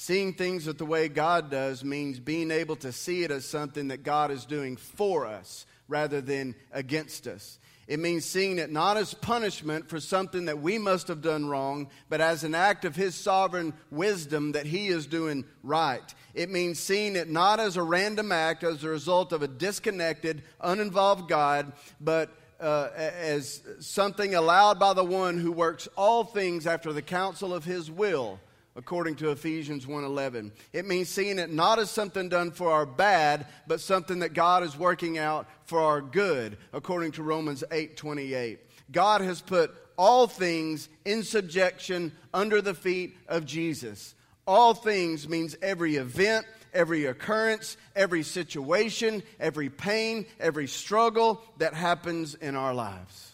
Seeing 0.00 0.32
things 0.32 0.66
that 0.66 0.78
the 0.78 0.86
way 0.86 1.08
God 1.08 1.50
does 1.50 1.82
means 1.82 2.20
being 2.20 2.52
able 2.52 2.76
to 2.76 2.92
see 2.92 3.24
it 3.24 3.32
as 3.32 3.44
something 3.44 3.88
that 3.88 4.04
God 4.04 4.30
is 4.30 4.44
doing 4.44 4.76
for 4.76 5.26
us 5.26 5.66
rather 5.88 6.20
than 6.20 6.54
against 6.70 7.26
us. 7.26 7.58
It 7.88 7.98
means 7.98 8.24
seeing 8.24 8.60
it 8.60 8.70
not 8.70 8.96
as 8.96 9.12
punishment 9.12 9.88
for 9.88 9.98
something 9.98 10.44
that 10.44 10.60
we 10.60 10.78
must 10.78 11.08
have 11.08 11.20
done 11.20 11.48
wrong, 11.48 11.88
but 12.08 12.20
as 12.20 12.44
an 12.44 12.54
act 12.54 12.84
of 12.84 12.94
His 12.94 13.16
sovereign 13.16 13.74
wisdom 13.90 14.52
that 14.52 14.66
He 14.66 14.86
is 14.86 15.08
doing 15.08 15.44
right. 15.64 16.14
It 16.32 16.48
means 16.48 16.78
seeing 16.78 17.16
it 17.16 17.28
not 17.28 17.58
as 17.58 17.76
a 17.76 17.82
random 17.82 18.30
act 18.30 18.62
as 18.62 18.84
a 18.84 18.88
result 18.88 19.32
of 19.32 19.42
a 19.42 19.48
disconnected, 19.48 20.44
uninvolved 20.60 21.28
God, 21.28 21.72
but 22.00 22.30
uh, 22.60 22.90
as 22.94 23.62
something 23.80 24.36
allowed 24.36 24.78
by 24.78 24.92
the 24.92 25.04
one 25.04 25.38
who 25.38 25.50
works 25.50 25.88
all 25.96 26.22
things 26.22 26.68
after 26.68 26.92
the 26.92 27.02
counsel 27.02 27.52
of 27.52 27.64
His 27.64 27.90
will 27.90 28.38
according 28.78 29.16
to 29.16 29.30
Ephesians 29.30 29.88
1:11. 29.88 30.52
It 30.72 30.86
means 30.86 31.08
seeing 31.08 31.40
it 31.40 31.50
not 31.50 31.80
as 31.80 31.90
something 31.90 32.28
done 32.28 32.52
for 32.52 32.70
our 32.70 32.86
bad, 32.86 33.48
but 33.66 33.80
something 33.80 34.20
that 34.20 34.34
God 34.34 34.62
is 34.62 34.78
working 34.78 35.18
out 35.18 35.48
for 35.64 35.80
our 35.80 36.00
good, 36.00 36.56
according 36.72 37.12
to 37.12 37.24
Romans 37.24 37.64
8:28. 37.72 38.60
God 38.92 39.20
has 39.20 39.40
put 39.42 39.74
all 39.96 40.28
things 40.28 40.88
in 41.04 41.24
subjection 41.24 42.12
under 42.32 42.62
the 42.62 42.72
feet 42.72 43.16
of 43.26 43.44
Jesus. 43.44 44.14
All 44.46 44.74
things 44.74 45.28
means 45.28 45.56
every 45.60 45.96
event, 45.96 46.46
every 46.72 47.04
occurrence, 47.06 47.76
every 47.96 48.22
situation, 48.22 49.24
every 49.40 49.68
pain, 49.68 50.24
every 50.38 50.68
struggle 50.68 51.42
that 51.56 51.74
happens 51.74 52.34
in 52.34 52.54
our 52.54 52.72
lives. 52.72 53.32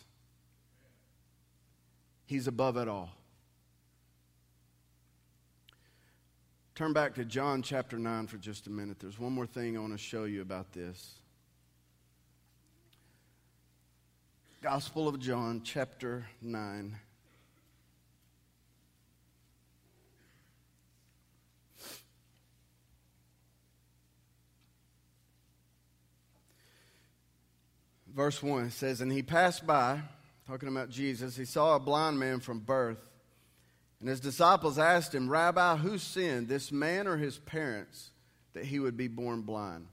He's 2.24 2.46
above 2.46 2.78
it 2.78 2.88
all. 2.88 3.10
Turn 6.74 6.92
back 6.92 7.14
to 7.14 7.24
John 7.24 7.62
chapter 7.62 7.98
9 7.98 8.26
for 8.26 8.36
just 8.36 8.66
a 8.66 8.70
minute. 8.70 8.98
There's 8.98 9.18
one 9.18 9.32
more 9.32 9.46
thing 9.46 9.76
I 9.76 9.80
want 9.80 9.92
to 9.92 9.98
show 9.98 10.24
you 10.24 10.42
about 10.42 10.72
this. 10.72 11.14
Gospel 14.60 15.06
of 15.06 15.20
John, 15.20 15.60
chapter 15.62 16.26
9. 16.42 16.96
verse 28.14 28.42
1 28.42 28.70
says, 28.70 29.00
And 29.00 29.12
he 29.12 29.22
passed 29.22 29.66
by, 29.66 30.00
talking 30.46 30.68
about 30.68 30.88
Jesus, 30.88 31.36
he 31.36 31.44
saw 31.44 31.76
a 31.76 31.80
blind 31.80 32.18
man 32.18 32.40
from 32.40 32.60
birth. 32.60 33.13
And 34.04 34.10
his 34.10 34.20
disciples 34.20 34.78
asked 34.78 35.14
him, 35.14 35.30
Rabbi, 35.30 35.78
who 35.78 35.96
sinned, 35.96 36.46
this 36.46 36.70
man 36.70 37.06
or 37.06 37.16
his 37.16 37.38
parents, 37.38 38.10
that 38.52 38.66
he 38.66 38.78
would 38.78 38.98
be 38.98 39.08
born 39.08 39.40
blind? 39.40 39.86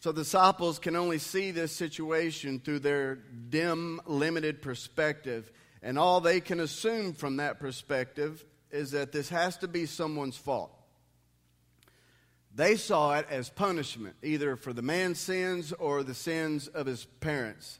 So 0.00 0.12
disciples 0.12 0.78
can 0.78 0.94
only 0.94 1.16
see 1.16 1.50
this 1.50 1.72
situation 1.72 2.60
through 2.60 2.80
their 2.80 3.14
dim, 3.14 4.02
limited 4.04 4.60
perspective. 4.60 5.50
And 5.82 5.98
all 5.98 6.20
they 6.20 6.38
can 6.38 6.60
assume 6.60 7.14
from 7.14 7.38
that 7.38 7.60
perspective 7.60 8.44
is 8.70 8.90
that 8.90 9.10
this 9.10 9.30
has 9.30 9.56
to 9.56 9.68
be 9.68 9.86
someone's 9.86 10.36
fault. 10.36 10.78
They 12.54 12.76
saw 12.76 13.16
it 13.16 13.26
as 13.30 13.48
punishment, 13.48 14.16
either 14.22 14.54
for 14.54 14.74
the 14.74 14.82
man's 14.82 15.18
sins 15.18 15.72
or 15.72 16.02
the 16.02 16.12
sins 16.12 16.68
of 16.68 16.84
his 16.84 17.06
parents. 17.20 17.78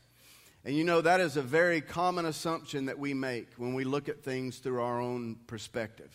And 0.64 0.74
you 0.74 0.84
know, 0.84 1.00
that 1.02 1.20
is 1.20 1.36
a 1.36 1.42
very 1.42 1.80
common 1.80 2.24
assumption 2.24 2.86
that 2.86 2.98
we 2.98 3.12
make 3.12 3.48
when 3.56 3.74
we 3.74 3.84
look 3.84 4.08
at 4.08 4.22
things 4.22 4.58
through 4.58 4.80
our 4.80 5.00
own 5.00 5.36
perspective. 5.46 6.12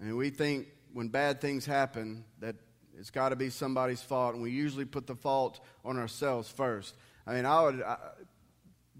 And 0.00 0.16
we 0.16 0.30
think 0.30 0.68
when 0.92 1.08
bad 1.08 1.40
things 1.40 1.66
happen 1.66 2.24
that 2.38 2.56
it's 2.98 3.10
got 3.10 3.30
to 3.30 3.36
be 3.36 3.50
somebody's 3.50 4.02
fault, 4.02 4.34
and 4.34 4.42
we 4.42 4.50
usually 4.50 4.84
put 4.84 5.06
the 5.06 5.14
fault 5.14 5.60
on 5.84 5.98
ourselves 5.98 6.50
first. 6.50 6.94
I 7.26 7.34
mean, 7.34 7.46
I, 7.46 7.62
would, 7.62 7.82
I 7.82 7.96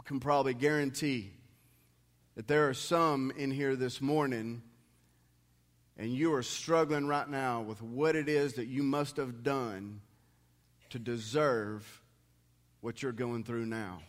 can 0.04 0.20
probably 0.20 0.54
guarantee 0.54 1.32
that 2.34 2.46
there 2.46 2.68
are 2.68 2.74
some 2.74 3.32
in 3.36 3.50
here 3.50 3.76
this 3.76 4.00
morning 4.00 4.62
and 6.00 6.10
you 6.14 6.32
are 6.32 6.42
struggling 6.42 7.06
right 7.06 7.28
now 7.28 7.60
with 7.60 7.82
what 7.82 8.16
it 8.16 8.26
is 8.26 8.54
that 8.54 8.66
you 8.66 8.82
must 8.82 9.18
have 9.18 9.42
done 9.42 10.00
to 10.88 10.98
deserve 10.98 12.02
what 12.80 13.02
you're 13.02 13.12
going 13.12 13.44
through 13.44 13.66
now. 13.66 14.00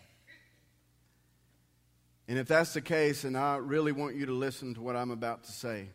And 2.32 2.40
if 2.40 2.48
that's 2.48 2.74
the 2.74 2.80
case, 2.80 3.26
and 3.26 3.38
I 3.38 3.58
really 3.58 3.92
want 3.92 4.16
you 4.16 4.28
to 4.28 4.32
listen 4.32 4.74
to 4.76 4.82
what 4.82 4.96
I'm 4.96 5.12
about 5.12 5.44
to 5.44 5.52
say, 5.52 5.90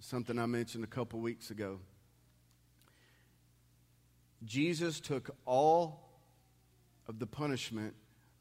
something 0.00 0.36
I 0.40 0.46
mentioned 0.46 0.82
a 0.82 0.88
couple 0.88 1.20
weeks 1.20 1.52
ago. 1.52 1.78
Jesus 4.44 4.98
took 4.98 5.30
all 5.46 6.10
of 7.06 7.20
the 7.20 7.28
punishment 7.28 7.94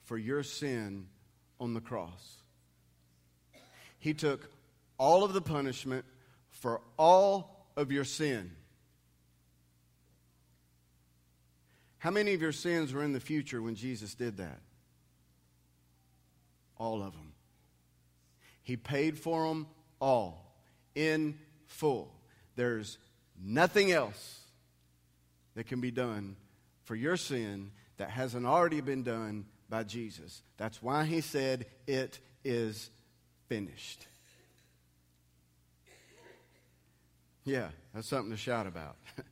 for 0.06 0.18
your 0.18 0.42
sin 0.42 1.06
on 1.60 1.76
the 1.76 1.80
cross. 1.80 2.38
He 4.00 4.16
took 4.16 4.50
all 4.98 5.24
of 5.24 5.34
the 5.34 5.42
punishment 5.42 6.06
for 6.50 6.82
all 6.98 7.68
of 7.76 7.92
your 7.92 8.04
sin. 8.04 8.50
How 12.00 12.10
many 12.10 12.34
of 12.34 12.42
your 12.42 12.52
sins 12.52 12.94
were 12.94 13.04
in 13.04 13.14
the 13.14 13.20
future 13.20 13.62
when 13.62 13.76
Jesus 13.76 14.16
did 14.16 14.38
that? 14.38 14.60
All 16.78 17.02
of 17.02 17.14
them. 17.14 17.34
He 18.64 18.78
paid 18.78 19.18
for 19.18 19.48
them 19.48 19.68
all 20.00 20.56
in 20.96 21.40
full. 21.66 22.14
There's 22.56 22.98
nothing 23.42 23.92
else 23.92 24.42
that 25.56 25.68
can 25.68 25.80
be 25.80 25.92
done 25.92 26.36
for 26.84 26.96
your 26.96 27.18
sin 27.18 27.72
that 27.98 28.10
hasn't 28.10 28.46
already 28.46 28.82
been 28.82 29.04
done 29.04 29.46
by 29.70 29.84
Jesus. 29.84 30.44
That's 30.58 30.82
why 30.82 31.06
he 31.06 31.22
said, 31.22 31.66
It 31.86 32.20
is 32.44 32.90
finished. 33.48 34.06
Yeah, 37.44 37.70
that's 37.94 38.08
something 38.10 38.32
to 38.32 38.38
shout 38.38 38.68
about. 38.68 38.98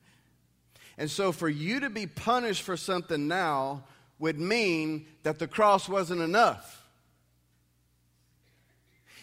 and 0.98 1.10
so 1.10 1.32
for 1.32 1.48
you 1.48 1.80
to 1.80 1.90
be 1.90 2.06
punished 2.06 2.62
for 2.62 2.76
something 2.76 3.28
now 3.28 3.84
would 4.18 4.40
mean 4.40 5.06
that 5.22 5.38
the 5.38 5.46
cross 5.46 5.88
wasn't 5.88 6.22
enough. 6.22 6.85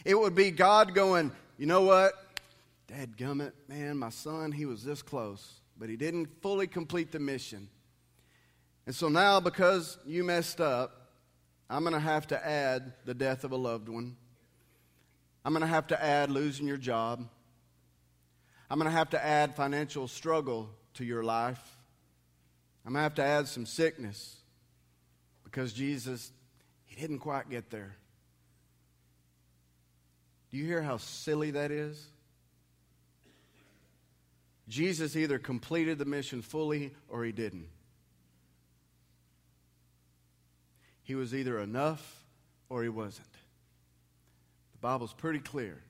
It 0.05 0.19
would 0.19 0.35
be 0.35 0.51
God 0.51 0.93
going, 0.93 1.31
you 1.57 1.65
know 1.65 1.81
what? 1.81 2.13
Dad 2.87 3.17
gummit, 3.17 3.53
man, 3.67 3.97
my 3.97 4.09
son, 4.09 4.51
he 4.51 4.65
was 4.65 4.83
this 4.83 5.01
close, 5.01 5.61
but 5.77 5.89
he 5.89 5.95
didn't 5.95 6.41
fully 6.41 6.67
complete 6.67 7.11
the 7.11 7.19
mission. 7.19 7.69
And 8.85 8.93
so 8.93 9.07
now, 9.07 9.39
because 9.39 9.97
you 10.05 10.23
messed 10.23 10.59
up, 10.59 11.11
I'm 11.69 11.83
going 11.83 11.93
to 11.93 11.99
have 11.99 12.27
to 12.27 12.47
add 12.47 12.93
the 13.05 13.13
death 13.13 13.45
of 13.45 13.51
a 13.51 13.55
loved 13.55 13.87
one. 13.87 14.17
I'm 15.45 15.53
going 15.53 15.61
to 15.61 15.67
have 15.67 15.87
to 15.87 16.03
add 16.03 16.29
losing 16.29 16.67
your 16.67 16.77
job. 16.77 17.27
I'm 18.69 18.77
going 18.77 18.91
to 18.91 18.97
have 18.97 19.11
to 19.11 19.25
add 19.25 19.55
financial 19.55 20.07
struggle 20.07 20.69
to 20.95 21.05
your 21.05 21.23
life. 21.23 21.61
I'm 22.85 22.93
going 22.93 22.99
to 22.99 23.03
have 23.03 23.15
to 23.15 23.23
add 23.23 23.47
some 23.47 23.65
sickness 23.65 24.35
because 25.43 25.71
Jesus, 25.71 26.31
he 26.85 26.99
didn't 26.99 27.19
quite 27.19 27.49
get 27.49 27.69
there. 27.69 27.95
Do 30.53 30.59
you 30.59 30.65
hear 30.65 30.83
how 30.83 30.97
silly 30.97 31.49
that 31.49 31.71
is? 31.71 32.07
Jesus 34.69 35.15
either 35.15 35.39
completed 35.39 35.97
the 35.97 36.05
mission 36.05 36.43
fully 36.43 36.93
or 37.09 37.23
he 37.23 37.31
didn't. 37.31 37.69
He 41.01 41.15
was 41.15 41.33
either 41.33 41.59
enough 41.59 42.23
or 42.69 42.83
he 42.83 42.89
wasn't. 42.89 43.33
The 44.73 44.77
Bible's 44.77 45.11
pretty 45.11 45.39
clear 45.39 45.81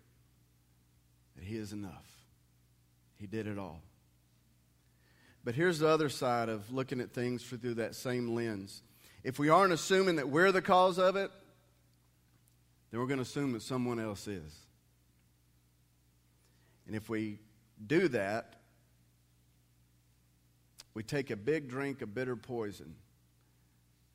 that 1.36 1.44
he 1.44 1.58
is 1.58 1.74
enough. 1.74 2.08
He 3.20 3.28
did 3.28 3.48
it 3.48 3.60
all. 3.60 3.82
But 5.44 5.56
here's 5.56 5.80
the 5.80 5.90
other 5.90 6.08
side 6.08 6.48
of 6.48 6.72
looking 6.72 7.02
at 7.02 7.12
things 7.12 7.44
through 7.44 7.74
that 7.74 7.96
same 7.96 8.34
lens. 8.34 8.82
If 9.26 9.40
we 9.40 9.50
aren't 9.50 9.74
assuming 9.74 10.16
that 10.16 10.30
we're 10.30 10.54
the 10.54 10.62
cause 10.62 10.98
of 10.98 11.18
it, 11.18 11.32
then 12.94 13.00
we're 13.00 13.08
going 13.08 13.18
to 13.18 13.24
assume 13.24 13.54
that 13.54 13.64
someone 13.64 14.00
else 14.00 14.28
is. 14.28 14.56
And 16.86 16.96
if 16.96 17.10
we 17.10 17.40
do 17.88 18.08
that, 18.10 18.58
we 20.94 21.02
take 21.02 21.32
a 21.32 21.36
big 21.36 21.68
drink 21.68 22.04
of 22.04 22.14
bitter 22.14 22.36
poison 22.36 22.94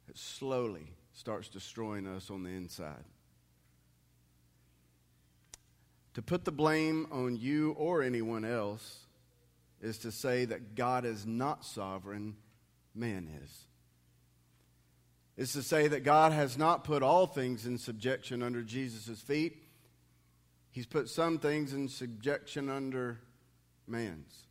that 0.06 0.16
slowly 0.16 0.92
starts 1.12 1.48
destroying 1.48 2.06
us 2.06 2.30
on 2.30 2.44
the 2.44 2.50
inside. 2.50 3.02
To 6.14 6.22
put 6.22 6.44
the 6.44 6.52
blame 6.52 7.08
on 7.10 7.34
you 7.34 7.72
or 7.72 8.04
anyone 8.04 8.44
else 8.44 9.06
is 9.82 9.98
to 9.98 10.12
say 10.12 10.44
that 10.44 10.76
God 10.76 11.04
is 11.04 11.26
not 11.26 11.64
sovereign, 11.64 12.36
man 12.94 13.28
is. 13.42 13.67
It's 15.38 15.52
to 15.52 15.62
say 15.62 15.86
that 15.86 16.02
God 16.02 16.32
has 16.32 16.58
not 16.58 16.82
put 16.82 17.04
all 17.04 17.28
things 17.28 17.64
in 17.64 17.78
subjection 17.78 18.42
under 18.42 18.60
Jesus' 18.62 19.20
feet. 19.20 19.62
He's 20.72 20.84
put 20.84 21.08
some 21.08 21.38
things 21.38 21.72
in 21.72 21.88
subjection 21.88 22.68
under 22.68 23.20
man's. 23.86 24.46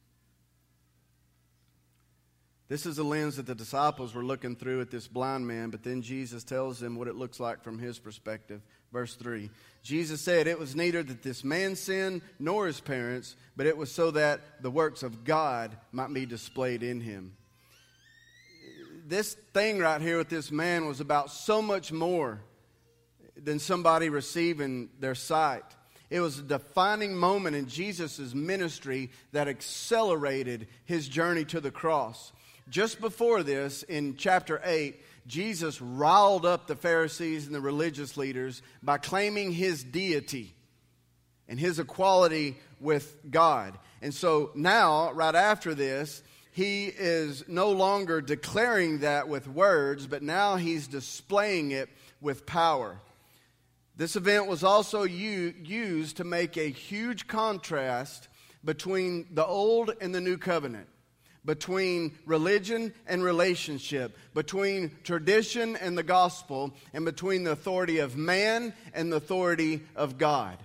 This 2.69 2.86
is 2.86 2.95
the 2.95 3.04
lens 3.04 3.36
that 3.36 3.45
the 3.45 3.56
disciples 3.56 4.13
were 4.13 4.23
looking 4.23 4.56
through 4.56 4.80
at 4.80 4.89
this 4.89 5.10
blind 5.10 5.45
man, 5.45 5.71
but 5.71 5.84
then 5.84 6.02
Jesus 6.02 6.45
tells 6.45 6.80
them 6.80 6.95
what 6.97 7.10
it 7.10 7.15
looks 7.15 7.39
like 7.39 7.63
from 7.63 7.80
his 7.80 8.00
perspective. 8.00 8.62
Verse 8.93 9.13
3 9.15 9.50
Jesus 9.84 10.21
said, 10.21 10.47
It 10.47 10.60
was 10.60 10.73
neither 10.73 11.04
that 11.04 11.21
this 11.21 11.43
man 11.43 11.76
sinned 11.76 12.21
nor 12.39 12.65
his 12.65 12.80
parents, 12.80 13.36
but 13.58 13.65
it 13.65 13.76
was 13.76 13.91
so 13.91 14.12
that 14.12 14.62
the 14.62 14.71
works 14.71 15.04
of 15.04 15.26
God 15.26 15.78
might 15.91 16.13
be 16.13 16.26
displayed 16.26 16.82
in 16.82 17.02
him. 17.02 17.36
This 19.08 19.36
thing 19.54 19.80
right 19.80 20.02
here 20.02 20.17
with 20.17 20.28
this 20.28 20.52
man 20.52 20.86
was 20.86 21.00
about 21.00 21.32
so 21.32 21.62
much 21.62 21.93
more 21.93 22.41
than 23.41 23.58
somebody 23.58 24.10
receiving 24.10 24.89
their 25.00 25.15
sight. 25.15 25.63
It 26.10 26.20
was 26.20 26.39
a 26.39 26.43
defining 26.43 27.15
moment 27.15 27.56
in 27.56 27.70
Jesus' 27.70 28.36
ministry 28.36 29.10
that 29.32 29.48
accelerated 29.48 30.67
his 30.84 31.08
journey 31.08 31.46
to 31.46 31.62
the 31.62 31.72
cross. 31.72 32.34
Just 32.70 33.00
before 33.00 33.43
this, 33.43 33.84
in 33.84 34.17
chapter 34.17 34.60
8, 34.65 35.00
Jesus 35.26 35.82
riled 35.82 36.46
up 36.46 36.67
the 36.67 36.76
Pharisees 36.76 37.46
and 37.46 37.56
the 37.56 37.62
religious 37.62 38.17
leaders 38.17 38.62
by 38.84 38.98
claiming 38.98 39.54
his 39.54 39.86
deity 39.86 40.54
and 41.48 41.58
his 41.58 41.80
equality 41.80 42.58
with 42.82 43.15
God. 43.32 43.80
And 44.02 44.13
so 44.13 44.52
now, 44.54 45.13
right 45.13 45.34
after 45.34 45.74
this, 45.74 46.24
he 46.58 46.88
is 46.88 47.48
no 47.48 47.70
longer 47.70 48.20
declaring 48.20 49.02
that 49.02 49.30
with 49.30 49.48
words, 49.48 50.08
but 50.08 50.24
now 50.24 50.56
he's 50.56 50.88
displaying 50.88 51.70
it 51.70 51.88
with 52.20 52.48
power. 52.48 53.00
This 53.96 54.15
event 54.15 54.48
was 54.48 54.63
also 54.63 55.04
used 55.04 56.17
to 56.17 56.24
make 56.24 56.58
a 56.58 56.72
huge 56.72 57.28
contrast 57.28 58.28
between 58.65 59.28
the 59.30 59.46
Old 59.46 59.91
and 60.02 60.15
the 60.15 60.20
New 60.20 60.39
Covenant 60.39 60.88
between 61.46 62.17
religion 62.26 62.91
and 63.06 63.24
relationship, 63.24 64.17
between 64.34 64.91
tradition 65.04 65.76
and 65.76 65.96
the 65.96 66.02
gospel, 66.02 66.74
and 66.91 67.06
between 67.06 67.43
the 67.43 67.52
authority 67.52 68.00
of 68.00 68.17
man 68.17 68.74
and 68.96 69.12
the 69.12 69.17
authority 69.17 69.84
of 69.96 70.17
God. 70.17 70.58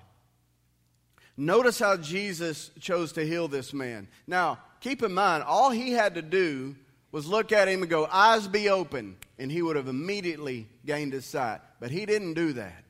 Notice 1.36 1.78
how 1.78 1.98
Jesus 1.98 2.70
chose 2.80 3.12
to 3.12 3.26
heal 3.26 3.46
this 3.46 3.74
man. 3.74 4.08
Now, 4.26 4.58
keep 4.82 5.02
in 5.02 5.14
mind, 5.14 5.44
all 5.44 5.70
he 5.70 5.92
had 5.92 6.16
to 6.16 6.22
do 6.22 6.76
was 7.10 7.26
look 7.26 7.52
at 7.52 7.68
him 7.68 7.82
and 7.82 7.90
go, 7.90 8.06
Eyes 8.06 8.48
be 8.48 8.68
open, 8.68 9.16
and 9.38 9.50
he 9.50 9.62
would 9.62 9.76
have 9.76 9.88
immediately 9.88 10.68
gained 10.84 11.12
his 11.12 11.24
sight. 11.24 11.60
But 11.80 11.90
he 11.90 12.04
didn't 12.04 12.34
do 12.34 12.52
that. 12.54 12.84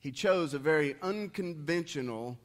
He 0.00 0.10
chose 0.10 0.54
a 0.54 0.58
very 0.58 0.96
unconventional, 1.00 2.38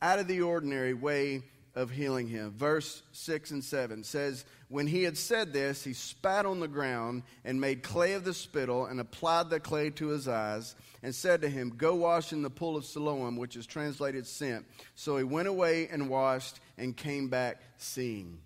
out 0.00 0.18
of 0.18 0.28
the 0.28 0.40
ordinary 0.40 0.94
way 0.94 1.42
of 1.74 1.90
healing 1.90 2.28
him. 2.28 2.52
Verse 2.56 3.02
6 3.12 3.50
and 3.50 3.64
7 3.64 4.04
says, 4.04 4.44
When 4.72 4.86
he 4.86 5.02
had 5.02 5.18
said 5.18 5.52
this, 5.52 5.84
he 5.84 5.92
spat 5.92 6.46
on 6.46 6.58
the 6.58 6.66
ground 6.66 7.24
and 7.44 7.60
made 7.60 7.82
clay 7.82 8.14
of 8.14 8.24
the 8.24 8.32
spittle 8.32 8.86
and 8.86 9.00
applied 9.00 9.50
the 9.50 9.60
clay 9.60 9.90
to 9.90 10.08
his 10.08 10.26
eyes 10.26 10.74
and 11.02 11.14
said 11.14 11.42
to 11.42 11.50
him, 11.50 11.74
Go 11.76 11.94
wash 11.94 12.32
in 12.32 12.40
the 12.40 12.48
pool 12.48 12.78
of 12.78 12.86
Siloam, 12.86 13.36
which 13.36 13.54
is 13.54 13.66
translated 13.66 14.26
sent. 14.26 14.64
So 14.94 15.18
he 15.18 15.24
went 15.24 15.46
away 15.46 15.88
and 15.88 16.08
washed 16.08 16.58
and 16.78 16.96
came 16.96 17.28
back 17.28 17.60
seeing. 17.76 18.38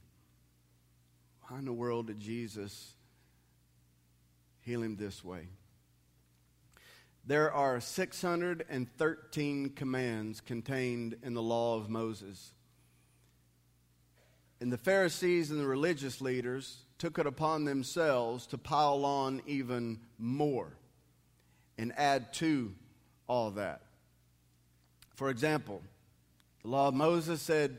Why 1.42 1.60
in 1.60 1.64
the 1.64 1.72
world 1.72 2.08
did 2.08 2.18
Jesus 2.18 2.92
heal 4.62 4.82
him 4.82 4.96
this 4.96 5.22
way? 5.22 5.46
There 7.24 7.52
are 7.52 7.78
613 7.78 9.70
commands 9.70 10.40
contained 10.40 11.18
in 11.22 11.34
the 11.34 11.42
law 11.42 11.76
of 11.76 11.88
Moses. 11.88 12.52
And 14.66 14.72
the 14.72 14.78
Pharisees 14.78 15.52
and 15.52 15.60
the 15.60 15.66
religious 15.66 16.20
leaders 16.20 16.78
took 16.98 17.20
it 17.20 17.26
upon 17.28 17.64
themselves 17.64 18.48
to 18.48 18.58
pile 18.58 19.04
on 19.04 19.40
even 19.46 20.00
more 20.18 20.72
and 21.78 21.92
add 21.96 22.32
to 22.32 22.74
all 23.28 23.52
that. 23.52 23.82
For 25.14 25.30
example, 25.30 25.82
the 26.64 26.68
law 26.70 26.88
of 26.88 26.94
Moses 26.94 27.40
said 27.40 27.78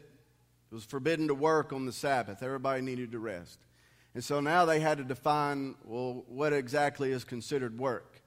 it 0.71 0.73
was 0.73 0.85
forbidden 0.85 1.27
to 1.27 1.35
work 1.35 1.73
on 1.73 1.85
the 1.85 1.91
Sabbath. 1.91 2.41
Everybody 2.41 2.81
needed 2.81 3.11
to 3.11 3.19
rest. 3.19 3.59
And 4.13 4.23
so 4.23 4.39
now 4.39 4.63
they 4.63 4.79
had 4.79 4.97
to 4.99 5.03
define, 5.03 5.75
well, 5.83 6.23
what 6.29 6.53
exactly 6.53 7.11
is 7.11 7.25
considered 7.25 7.77
work. 7.77 8.21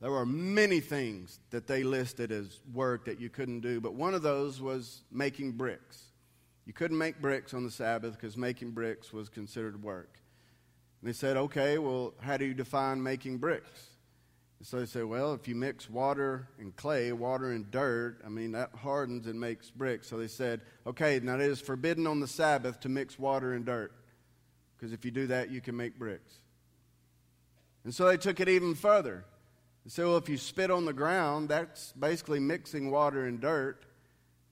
There 0.00 0.10
were 0.10 0.26
many 0.26 0.80
things 0.80 1.38
that 1.50 1.68
they 1.68 1.84
listed 1.84 2.32
as 2.32 2.58
work 2.74 3.04
that 3.04 3.20
you 3.20 3.28
couldn't 3.28 3.60
do, 3.60 3.80
but 3.80 3.94
one 3.94 4.12
of 4.12 4.22
those 4.22 4.60
was 4.60 5.02
making 5.12 5.52
bricks. 5.52 6.05
You 6.66 6.72
couldn't 6.72 6.98
make 6.98 7.20
bricks 7.20 7.54
on 7.54 7.64
the 7.64 7.70
Sabbath 7.70 8.14
because 8.14 8.36
making 8.36 8.72
bricks 8.72 9.12
was 9.12 9.28
considered 9.28 9.82
work. 9.82 10.18
And 11.00 11.08
they 11.08 11.14
said, 11.14 11.36
okay, 11.36 11.78
well, 11.78 12.12
how 12.20 12.36
do 12.36 12.44
you 12.44 12.54
define 12.54 13.02
making 13.02 13.38
bricks? 13.38 13.90
And 14.58 14.66
so 14.66 14.80
they 14.80 14.86
said, 14.86 15.04
well, 15.04 15.32
if 15.32 15.46
you 15.46 15.54
mix 15.54 15.88
water 15.88 16.48
and 16.58 16.74
clay, 16.74 17.12
water 17.12 17.52
and 17.52 17.70
dirt, 17.70 18.18
I 18.26 18.28
mean, 18.28 18.52
that 18.52 18.70
hardens 18.74 19.26
and 19.26 19.38
makes 19.38 19.70
bricks. 19.70 20.08
So 20.08 20.18
they 20.18 20.26
said, 20.26 20.62
okay, 20.86 21.20
now 21.22 21.36
it 21.36 21.42
is 21.42 21.60
forbidden 21.60 22.06
on 22.06 22.20
the 22.20 22.26
Sabbath 22.26 22.80
to 22.80 22.88
mix 22.88 23.18
water 23.18 23.52
and 23.52 23.64
dirt. 23.64 23.92
Because 24.76 24.92
if 24.92 25.04
you 25.04 25.10
do 25.10 25.28
that, 25.28 25.50
you 25.50 25.60
can 25.60 25.76
make 25.76 25.98
bricks. 25.98 26.40
And 27.84 27.94
so 27.94 28.06
they 28.08 28.16
took 28.16 28.40
it 28.40 28.48
even 28.48 28.74
further. 28.74 29.24
They 29.84 29.90
said, 29.90 30.06
well, 30.06 30.16
if 30.16 30.28
you 30.28 30.36
spit 30.36 30.72
on 30.72 30.84
the 30.84 30.92
ground, 30.92 31.48
that's 31.48 31.92
basically 31.92 32.40
mixing 32.40 32.90
water 32.90 33.26
and 33.26 33.40
dirt. 33.40 33.85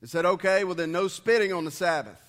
They 0.05 0.09
said, 0.09 0.27
okay, 0.27 0.65
well, 0.65 0.75
then 0.75 0.93
no 0.93 1.09
spitting 1.09 1.55
on 1.55 1.65
the 1.65 1.71
Sabbath. 1.71 2.21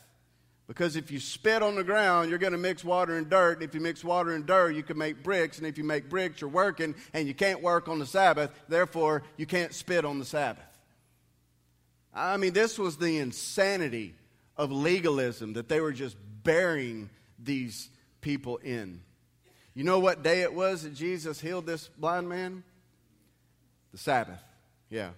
Because 0.66 0.96
if 0.96 1.12
you 1.12 1.20
spit 1.20 1.62
on 1.62 1.76
the 1.76 1.84
ground, 1.84 2.30
you're 2.30 2.40
going 2.40 2.54
to 2.54 2.58
mix 2.58 2.86
water 2.86 3.18
and 3.18 3.30
dirt. 3.30 3.58
And 3.58 3.64
if 3.64 3.76
you 3.76 3.82
mix 3.82 4.02
water 4.02 4.32
and 4.32 4.46
dirt, 4.46 4.78
you 4.78 4.82
can 4.82 4.98
make 4.98 5.24
bricks. 5.24 5.58
And 5.58 5.68
if 5.68 5.78
you 5.78 5.84
make 5.84 6.10
bricks, 6.10 6.40
you're 6.40 6.50
working, 6.50 6.96
and 7.14 7.28
you 7.28 7.34
can't 7.34 7.62
work 7.62 7.90
on 7.90 8.00
the 8.00 8.06
Sabbath. 8.06 8.50
Therefore, 8.70 9.24
you 9.36 9.46
can't 9.46 9.74
spit 9.74 10.06
on 10.06 10.20
the 10.20 10.26
Sabbath. 10.26 10.64
I 12.14 12.38
mean, 12.38 12.54
this 12.54 12.80
was 12.80 12.96
the 12.96 13.18
insanity 13.18 14.16
of 14.56 14.72
legalism 14.72 15.52
that 15.56 15.68
they 15.68 15.82
were 15.82 15.92
just 15.92 16.16
burying 16.44 17.10
these 17.38 17.90
people 18.22 18.56
in. 18.64 19.02
You 19.74 19.84
know 19.84 20.00
what 20.00 20.24
day 20.24 20.44
it 20.44 20.54
was 20.54 20.84
that 20.84 20.94
Jesus 20.94 21.42
healed 21.42 21.66
this 21.66 21.90
blind 21.90 22.30
man? 22.30 22.64
The 23.92 23.98
Sabbath. 23.98 24.42
Yeah. 24.90 25.10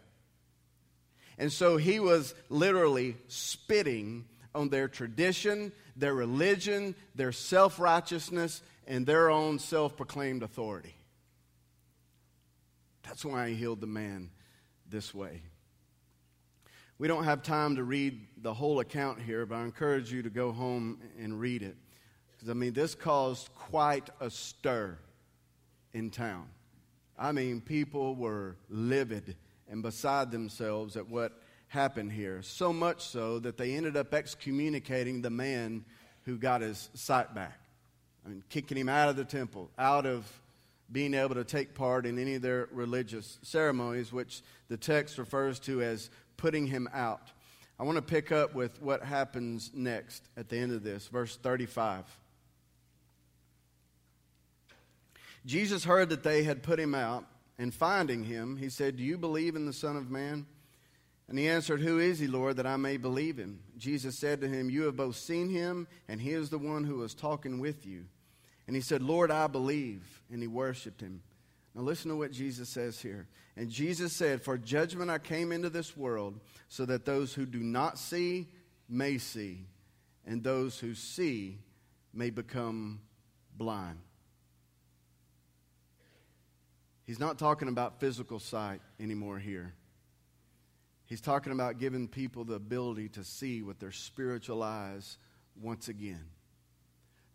And 1.37 1.51
so 1.51 1.77
he 1.77 1.99
was 1.99 2.33
literally 2.49 3.15
spitting 3.27 4.25
on 4.55 4.69
their 4.69 4.87
tradition, 4.87 5.71
their 5.95 6.13
religion, 6.13 6.95
their 7.15 7.31
self 7.31 7.79
righteousness, 7.79 8.61
and 8.87 9.05
their 9.05 9.29
own 9.29 9.59
self 9.59 9.95
proclaimed 9.95 10.41
authority. 10.43 10.95
That's 13.03 13.23
why 13.23 13.49
he 13.49 13.55
healed 13.55 13.81
the 13.81 13.87
man 13.87 14.31
this 14.89 15.13
way. 15.13 15.41
We 16.99 17.07
don't 17.07 17.25
have 17.25 17.43
time 17.43 17.75
to 17.75 17.83
read 17.83 18.19
the 18.41 18.53
whole 18.53 18.79
account 18.79 19.21
here, 19.21 19.45
but 19.45 19.55
I 19.55 19.63
encourage 19.63 20.11
you 20.11 20.23
to 20.23 20.31
go 20.31 20.51
home 20.51 20.99
and 21.19 21.39
read 21.39 21.61
it. 21.61 21.77
Because, 22.31 22.49
I 22.49 22.53
mean, 22.53 22.73
this 22.73 22.95
caused 22.95 23.53
quite 23.53 24.09
a 24.19 24.31
stir 24.31 24.97
in 25.93 26.09
town. 26.09 26.47
I 27.17 27.31
mean, 27.31 27.61
people 27.61 28.15
were 28.15 28.55
livid 28.69 29.35
and 29.69 29.81
beside 29.81 30.31
themselves 30.31 30.95
at 30.97 31.09
what 31.09 31.33
happened 31.67 32.11
here. 32.11 32.41
So 32.41 32.71
much 32.71 33.05
so 33.05 33.39
that 33.39 33.57
they 33.57 33.75
ended 33.75 33.97
up 33.97 34.13
excommunicating 34.13 35.21
the 35.21 35.29
man 35.29 35.85
who 36.23 36.37
got 36.37 36.61
his 36.61 36.89
sight 36.93 37.33
back. 37.33 37.59
I 38.25 38.29
mean, 38.29 38.43
kicking 38.49 38.77
him 38.77 38.89
out 38.89 39.09
of 39.09 39.15
the 39.15 39.25
temple, 39.25 39.69
out 39.77 40.05
of 40.05 40.29
being 40.91 41.13
able 41.13 41.35
to 41.35 41.43
take 41.43 41.73
part 41.73 42.05
in 42.05 42.17
any 42.17 42.35
of 42.35 42.41
their 42.41 42.69
religious 42.71 43.39
ceremonies, 43.41 44.13
which 44.13 44.41
the 44.69 44.77
text 44.77 45.17
refers 45.17 45.59
to 45.59 45.81
as 45.81 46.09
putting 46.37 46.67
him 46.67 46.87
out. 46.93 47.31
I 47.79 47.83
want 47.83 47.97
to 47.97 48.01
pick 48.01 48.31
up 48.31 48.55
with 48.55 48.81
what 48.81 49.03
happens 49.03 49.71
next 49.73 50.23
at 50.35 50.49
the 50.49 50.57
end 50.57 50.71
of 50.71 50.83
this, 50.83 51.07
verse 51.07 51.35
35. 51.37 52.03
Jesus 55.45 55.83
heard 55.85 56.09
that 56.09 56.23
they 56.23 56.43
had 56.43 56.63
put 56.63 56.79
him 56.79 56.95
out, 56.95 57.25
and 57.57 57.73
finding 57.73 58.23
him, 58.23 58.57
he 58.57 58.69
said, 58.69 58.97
Do 58.97 59.03
you 59.03 59.17
believe 59.17 59.55
in 59.55 59.65
the 59.65 59.73
Son 59.73 59.95
of 59.95 60.09
Man? 60.09 60.45
And 61.29 61.37
he 61.37 61.49
answered, 61.49 61.81
Who 61.81 61.99
is 61.99 62.19
he, 62.19 62.27
Lord, 62.27 62.57
that 62.57 62.67
I 62.67 62.77
may 62.77 62.97
believe 62.97 63.37
him? 63.37 63.59
Jesus 63.77 64.17
said 64.17 64.41
to 64.41 64.47
him, 64.47 64.69
You 64.69 64.83
have 64.83 64.95
both 64.95 65.17
seen 65.17 65.49
him, 65.49 65.87
and 66.07 66.21
he 66.21 66.31
is 66.31 66.49
the 66.49 66.57
one 66.57 66.83
who 66.83 67.03
is 67.03 67.13
talking 67.13 67.59
with 67.59 67.85
you. 67.85 68.05
And 68.65 68.75
he 68.75 68.81
said, 68.81 69.01
Lord, 69.01 69.31
I 69.31 69.47
believe. 69.47 70.21
And 70.31 70.41
he 70.41 70.47
worshiped 70.47 71.01
him. 71.01 71.21
Now 71.73 71.81
listen 71.81 72.09
to 72.09 72.17
what 72.17 72.31
Jesus 72.31 72.69
says 72.69 73.01
here. 73.01 73.27
And 73.55 73.69
Jesus 73.69 74.13
said, 74.13 74.41
For 74.41 74.57
judgment 74.57 75.09
I 75.09 75.19
came 75.19 75.51
into 75.51 75.69
this 75.69 75.97
world, 75.97 76.39
so 76.69 76.85
that 76.85 77.05
those 77.05 77.33
who 77.33 77.45
do 77.45 77.59
not 77.59 77.97
see 77.97 78.47
may 78.89 79.17
see, 79.17 79.65
and 80.25 80.43
those 80.43 80.79
who 80.79 80.93
see 80.93 81.59
may 82.13 82.29
become 82.29 83.01
blind. 83.55 83.99
He's 87.07 87.19
not 87.19 87.39
talking 87.39 87.69
about 87.69 88.01
physical 88.01 88.37
sight 88.37 88.81
anymore 88.99 89.39
here. 89.39 89.73
He's 91.05 91.21
talking 91.21 91.53
about 91.53 91.79
giving 91.79 92.09
people 92.09 92.43
the 92.43 92.55
ability 92.55 93.07
to 93.09 93.23
see 93.23 93.61
with 93.61 93.79
their 93.79 93.93
spiritual 93.93 94.61
eyes 94.61 95.17
once 95.55 95.87
again, 95.87 96.25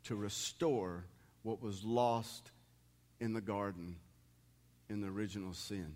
to 0.04 0.14
restore 0.14 1.06
what 1.42 1.62
was 1.62 1.82
lost 1.82 2.50
in 3.18 3.32
the 3.32 3.40
garden 3.40 3.96
in 4.90 5.00
the 5.00 5.08
original 5.08 5.54
sin. 5.54 5.94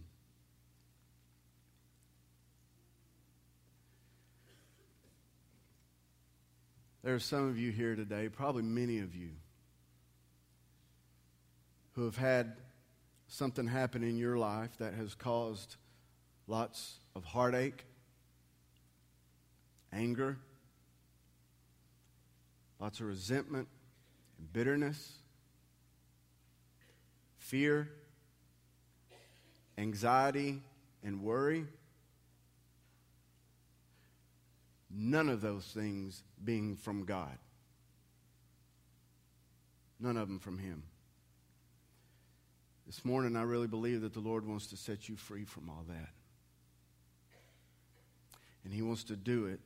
There 7.05 7.15
are 7.15 7.21
some 7.21 7.47
of 7.47 7.59
you 7.59 7.73
here 7.73 7.95
today, 7.95 8.31
probably 8.31 8.63
many 8.63 9.01
of 9.01 9.15
you, 9.15 9.33
who 11.93 12.07
have 12.07 12.17
had 12.17 12.57
something 13.29 13.67
happen 13.67 14.03
in 14.03 14.17
your 14.17 14.37
life 14.37 14.77
that 14.79 14.95
has 14.95 15.15
caused 15.15 15.77
lots 16.47 16.99
of 17.15 17.25
heartache, 17.25 17.85
anger, 19.93 20.39
lots 22.79 23.01
of 23.01 23.07
resentment 23.07 23.69
and 24.39 24.53
bitterness, 24.53 25.13
fear, 27.39 27.89
anxiety, 29.79 30.63
and 31.03 31.23
worry. 31.23 31.67
None 34.91 35.29
of 35.29 35.41
those 35.41 35.65
things 35.67 36.23
being 36.43 36.77
from 36.77 37.05
God. 37.05 37.39
None 39.99 40.17
of 40.17 40.29
them 40.29 40.39
from 40.39 40.59
Him. 40.59 40.83
This 42.87 43.05
morning, 43.05 43.37
I 43.37 43.43
really 43.43 43.67
believe 43.67 44.03
that 44.03 44.15
the 44.15 44.21
Lord 44.21 44.47
wants 44.47 44.69
to 44.69 44.77
set 44.77 45.09
you 45.09 45.17
free 45.17 45.45
from 45.45 45.69
all 45.69 45.85
that. 45.89 46.09
And 48.65 48.73
He 48.73 48.81
wants 48.83 49.05
to 49.05 49.17
do 49.17 49.47
it 49.47 49.61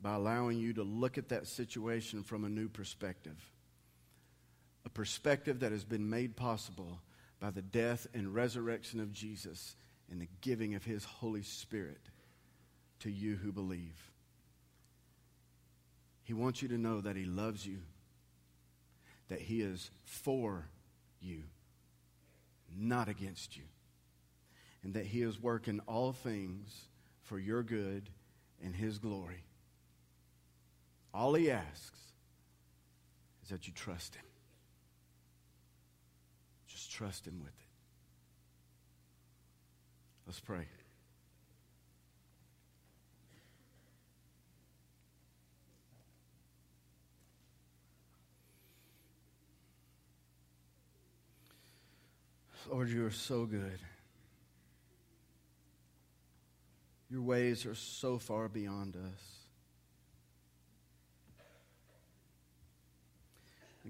by 0.00 0.14
allowing 0.14 0.58
you 0.58 0.72
to 0.74 0.84
look 0.84 1.18
at 1.18 1.28
that 1.30 1.48
situation 1.48 2.22
from 2.22 2.44
a 2.44 2.48
new 2.48 2.68
perspective. 2.68 3.36
A 4.84 4.88
perspective 4.88 5.60
that 5.60 5.72
has 5.72 5.84
been 5.84 6.08
made 6.08 6.36
possible 6.36 7.00
by 7.40 7.50
the 7.50 7.62
death 7.62 8.06
and 8.14 8.32
resurrection 8.32 9.00
of 9.00 9.12
Jesus 9.12 9.74
and 10.10 10.20
the 10.20 10.28
giving 10.40 10.74
of 10.76 10.84
His 10.84 11.04
Holy 11.04 11.42
Spirit 11.42 12.00
to 13.00 13.10
you 13.10 13.34
who 13.34 13.50
believe. 13.50 14.10
He 16.22 16.32
wants 16.32 16.62
you 16.62 16.68
to 16.68 16.78
know 16.78 17.00
that 17.00 17.16
He 17.16 17.24
loves 17.24 17.66
you, 17.66 17.78
that 19.28 19.40
He 19.40 19.62
is 19.62 19.90
for 20.04 20.68
you, 21.20 21.42
not 22.76 23.08
against 23.08 23.56
you, 23.56 23.64
and 24.82 24.94
that 24.94 25.06
He 25.06 25.22
is 25.22 25.40
working 25.40 25.80
all 25.86 26.12
things 26.12 26.88
for 27.22 27.38
your 27.38 27.62
good 27.62 28.10
and 28.62 28.74
His 28.74 28.98
glory. 28.98 29.44
All 31.14 31.34
He 31.34 31.50
asks 31.50 32.00
is 33.42 33.50
that 33.50 33.66
you 33.66 33.72
trust 33.72 34.14
Him. 34.14 34.24
Just 36.66 36.90
trust 36.90 37.26
Him 37.26 37.40
with 37.40 37.48
it. 37.48 37.54
Let's 40.26 40.40
pray. 40.40 40.66
Lord, 52.70 52.90
you 52.90 53.04
are 53.04 53.10
so 53.10 53.44
good. 53.44 53.80
Your 57.10 57.22
ways 57.22 57.66
are 57.66 57.74
so 57.74 58.18
far 58.18 58.48
beyond 58.48 58.96
us. 58.96 59.42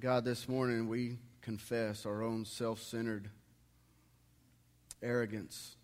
God, 0.01 0.25
this 0.25 0.49
morning 0.49 0.89
we 0.89 1.19
confess 1.43 2.07
our 2.07 2.23
own 2.23 2.47
self 2.47 2.81
centered 2.81 3.29
arrogance. 5.03 5.77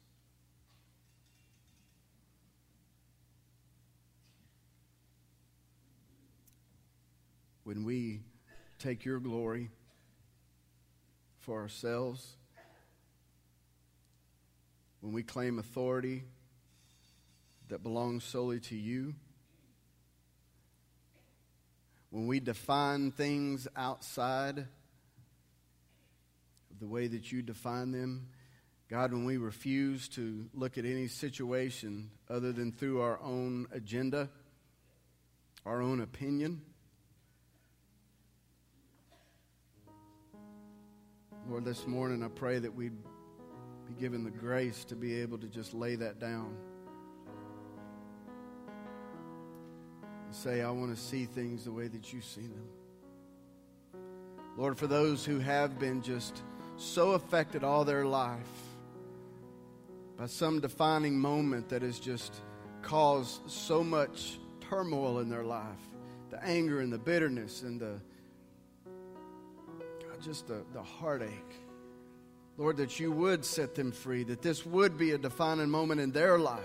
When 7.64 7.84
we 7.84 8.20
take 8.78 9.04
your 9.04 9.20
glory 9.20 9.68
for 11.38 11.60
ourselves, 11.60 12.37
when 15.00 15.12
we 15.12 15.22
claim 15.22 15.58
authority 15.58 16.24
that 17.68 17.82
belongs 17.82 18.24
solely 18.24 18.60
to 18.60 18.76
you, 18.76 19.14
when 22.10 22.26
we 22.26 22.40
define 22.40 23.10
things 23.10 23.68
outside 23.76 24.58
of 24.58 24.66
the 26.80 26.86
way 26.86 27.06
that 27.06 27.30
you 27.30 27.42
define 27.42 27.92
them, 27.92 28.28
God, 28.88 29.12
when 29.12 29.26
we 29.26 29.36
refuse 29.36 30.08
to 30.10 30.48
look 30.54 30.78
at 30.78 30.86
any 30.86 31.08
situation 31.08 32.10
other 32.30 32.52
than 32.52 32.72
through 32.72 33.02
our 33.02 33.20
own 33.22 33.66
agenda, 33.70 34.30
our 35.66 35.82
own 35.82 36.00
opinion, 36.00 36.62
Lord, 41.46 41.64
this 41.64 41.86
morning 41.86 42.22
I 42.22 42.28
pray 42.28 42.58
that 42.58 42.74
we'd 42.74 42.96
be 43.88 44.00
given 44.00 44.24
the 44.24 44.30
grace 44.30 44.84
to 44.84 44.94
be 44.94 45.20
able 45.20 45.38
to 45.38 45.46
just 45.46 45.74
lay 45.74 45.96
that 45.96 46.18
down. 46.18 46.54
And 50.26 50.34
say, 50.34 50.62
I 50.62 50.70
want 50.70 50.94
to 50.94 51.00
see 51.00 51.24
things 51.24 51.64
the 51.64 51.72
way 51.72 51.88
that 51.88 52.12
you 52.12 52.20
see 52.20 52.42
them. 52.42 52.68
Lord, 54.56 54.78
for 54.78 54.86
those 54.86 55.24
who 55.24 55.38
have 55.38 55.78
been 55.78 56.02
just 56.02 56.42
so 56.76 57.12
affected 57.12 57.64
all 57.64 57.84
their 57.84 58.04
life 58.04 58.38
by 60.18 60.26
some 60.26 60.60
defining 60.60 61.18
moment 61.18 61.68
that 61.68 61.82
has 61.82 61.98
just 61.98 62.42
caused 62.82 63.48
so 63.50 63.82
much 63.82 64.38
turmoil 64.60 65.20
in 65.20 65.28
their 65.28 65.44
life 65.44 65.64
the 66.30 66.44
anger 66.44 66.80
and 66.80 66.92
the 66.92 66.98
bitterness 66.98 67.62
and 67.62 67.80
the 67.80 67.98
just 70.20 70.48
the, 70.48 70.64
the 70.72 70.82
heartache 70.82 71.54
Lord, 72.58 72.78
that 72.78 72.98
you 72.98 73.12
would 73.12 73.44
set 73.44 73.76
them 73.76 73.92
free, 73.92 74.24
that 74.24 74.42
this 74.42 74.66
would 74.66 74.98
be 74.98 75.12
a 75.12 75.18
defining 75.18 75.70
moment 75.70 76.00
in 76.00 76.10
their 76.10 76.38
life 76.38 76.64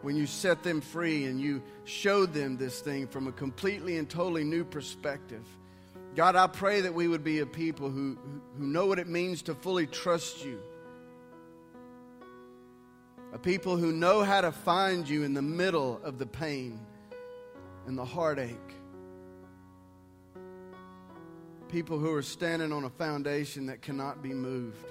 when 0.00 0.16
you 0.16 0.26
set 0.26 0.62
them 0.62 0.80
free 0.80 1.26
and 1.26 1.38
you 1.38 1.62
showed 1.84 2.32
them 2.32 2.56
this 2.56 2.80
thing 2.80 3.06
from 3.06 3.26
a 3.26 3.32
completely 3.32 3.98
and 3.98 4.08
totally 4.08 4.42
new 4.42 4.64
perspective. 4.64 5.44
God, 6.16 6.34
I 6.34 6.46
pray 6.46 6.80
that 6.80 6.94
we 6.94 7.08
would 7.08 7.22
be 7.22 7.40
a 7.40 7.46
people 7.46 7.90
who, 7.90 8.18
who 8.56 8.66
know 8.66 8.86
what 8.86 8.98
it 8.98 9.06
means 9.06 9.42
to 9.42 9.54
fully 9.54 9.86
trust 9.86 10.44
you. 10.44 10.58
A 13.34 13.38
people 13.38 13.76
who 13.76 13.92
know 13.92 14.22
how 14.22 14.40
to 14.40 14.52
find 14.52 15.08
you 15.08 15.24
in 15.24 15.34
the 15.34 15.42
middle 15.42 16.00
of 16.02 16.18
the 16.18 16.26
pain 16.26 16.80
and 17.86 17.96
the 17.96 18.04
heartache. 18.04 18.56
People 21.68 21.98
who 21.98 22.12
are 22.12 22.22
standing 22.22 22.72
on 22.72 22.84
a 22.84 22.90
foundation 22.90 23.66
that 23.66 23.82
cannot 23.82 24.22
be 24.22 24.34
moved. 24.34 24.86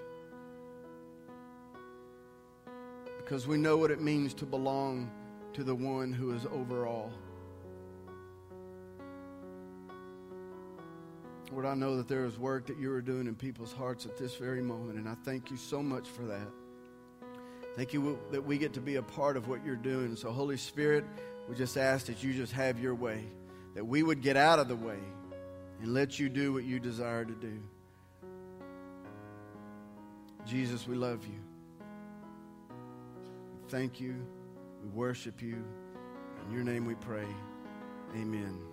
Because 3.31 3.47
we 3.47 3.57
know 3.57 3.77
what 3.77 3.91
it 3.91 4.01
means 4.01 4.33
to 4.33 4.45
belong 4.45 5.09
to 5.53 5.63
the 5.63 5.73
one 5.73 6.11
who 6.11 6.35
is 6.35 6.45
over 6.47 6.85
all. 6.85 7.13
Lord, 11.49 11.65
I 11.65 11.73
know 11.73 11.95
that 11.95 12.09
there 12.09 12.25
is 12.25 12.37
work 12.37 12.65
that 12.65 12.77
you 12.77 12.91
are 12.91 13.01
doing 13.01 13.27
in 13.27 13.35
people's 13.35 13.71
hearts 13.71 14.05
at 14.05 14.17
this 14.17 14.35
very 14.35 14.61
moment, 14.61 14.99
and 14.99 15.07
I 15.07 15.15
thank 15.23 15.49
you 15.49 15.55
so 15.55 15.81
much 15.81 16.09
for 16.09 16.23
that. 16.23 16.45
Thank 17.77 17.93
you 17.93 18.19
that 18.31 18.45
we 18.45 18.57
get 18.57 18.73
to 18.73 18.81
be 18.81 18.97
a 18.97 19.01
part 19.01 19.37
of 19.37 19.47
what 19.47 19.65
you're 19.65 19.77
doing. 19.77 20.13
So, 20.17 20.29
Holy 20.29 20.57
Spirit, 20.57 21.05
we 21.47 21.55
just 21.55 21.77
ask 21.77 22.07
that 22.07 22.21
you 22.21 22.33
just 22.33 22.51
have 22.51 22.81
your 22.81 22.95
way, 22.95 23.23
that 23.75 23.85
we 23.85 24.03
would 24.03 24.21
get 24.21 24.35
out 24.35 24.59
of 24.59 24.67
the 24.67 24.75
way 24.75 24.99
and 25.81 25.93
let 25.93 26.19
you 26.19 26.27
do 26.27 26.51
what 26.51 26.65
you 26.65 26.81
desire 26.81 27.23
to 27.23 27.33
do. 27.33 27.63
Jesus, 30.45 30.85
we 30.85 30.97
love 30.97 31.25
you 31.25 31.39
thank 33.71 34.01
you. 34.01 34.15
We 34.83 34.89
worship 34.89 35.41
you. 35.41 35.63
In 36.45 36.53
your 36.53 36.63
name 36.63 36.85
we 36.85 36.95
pray. 36.95 37.25
Amen. 38.15 38.70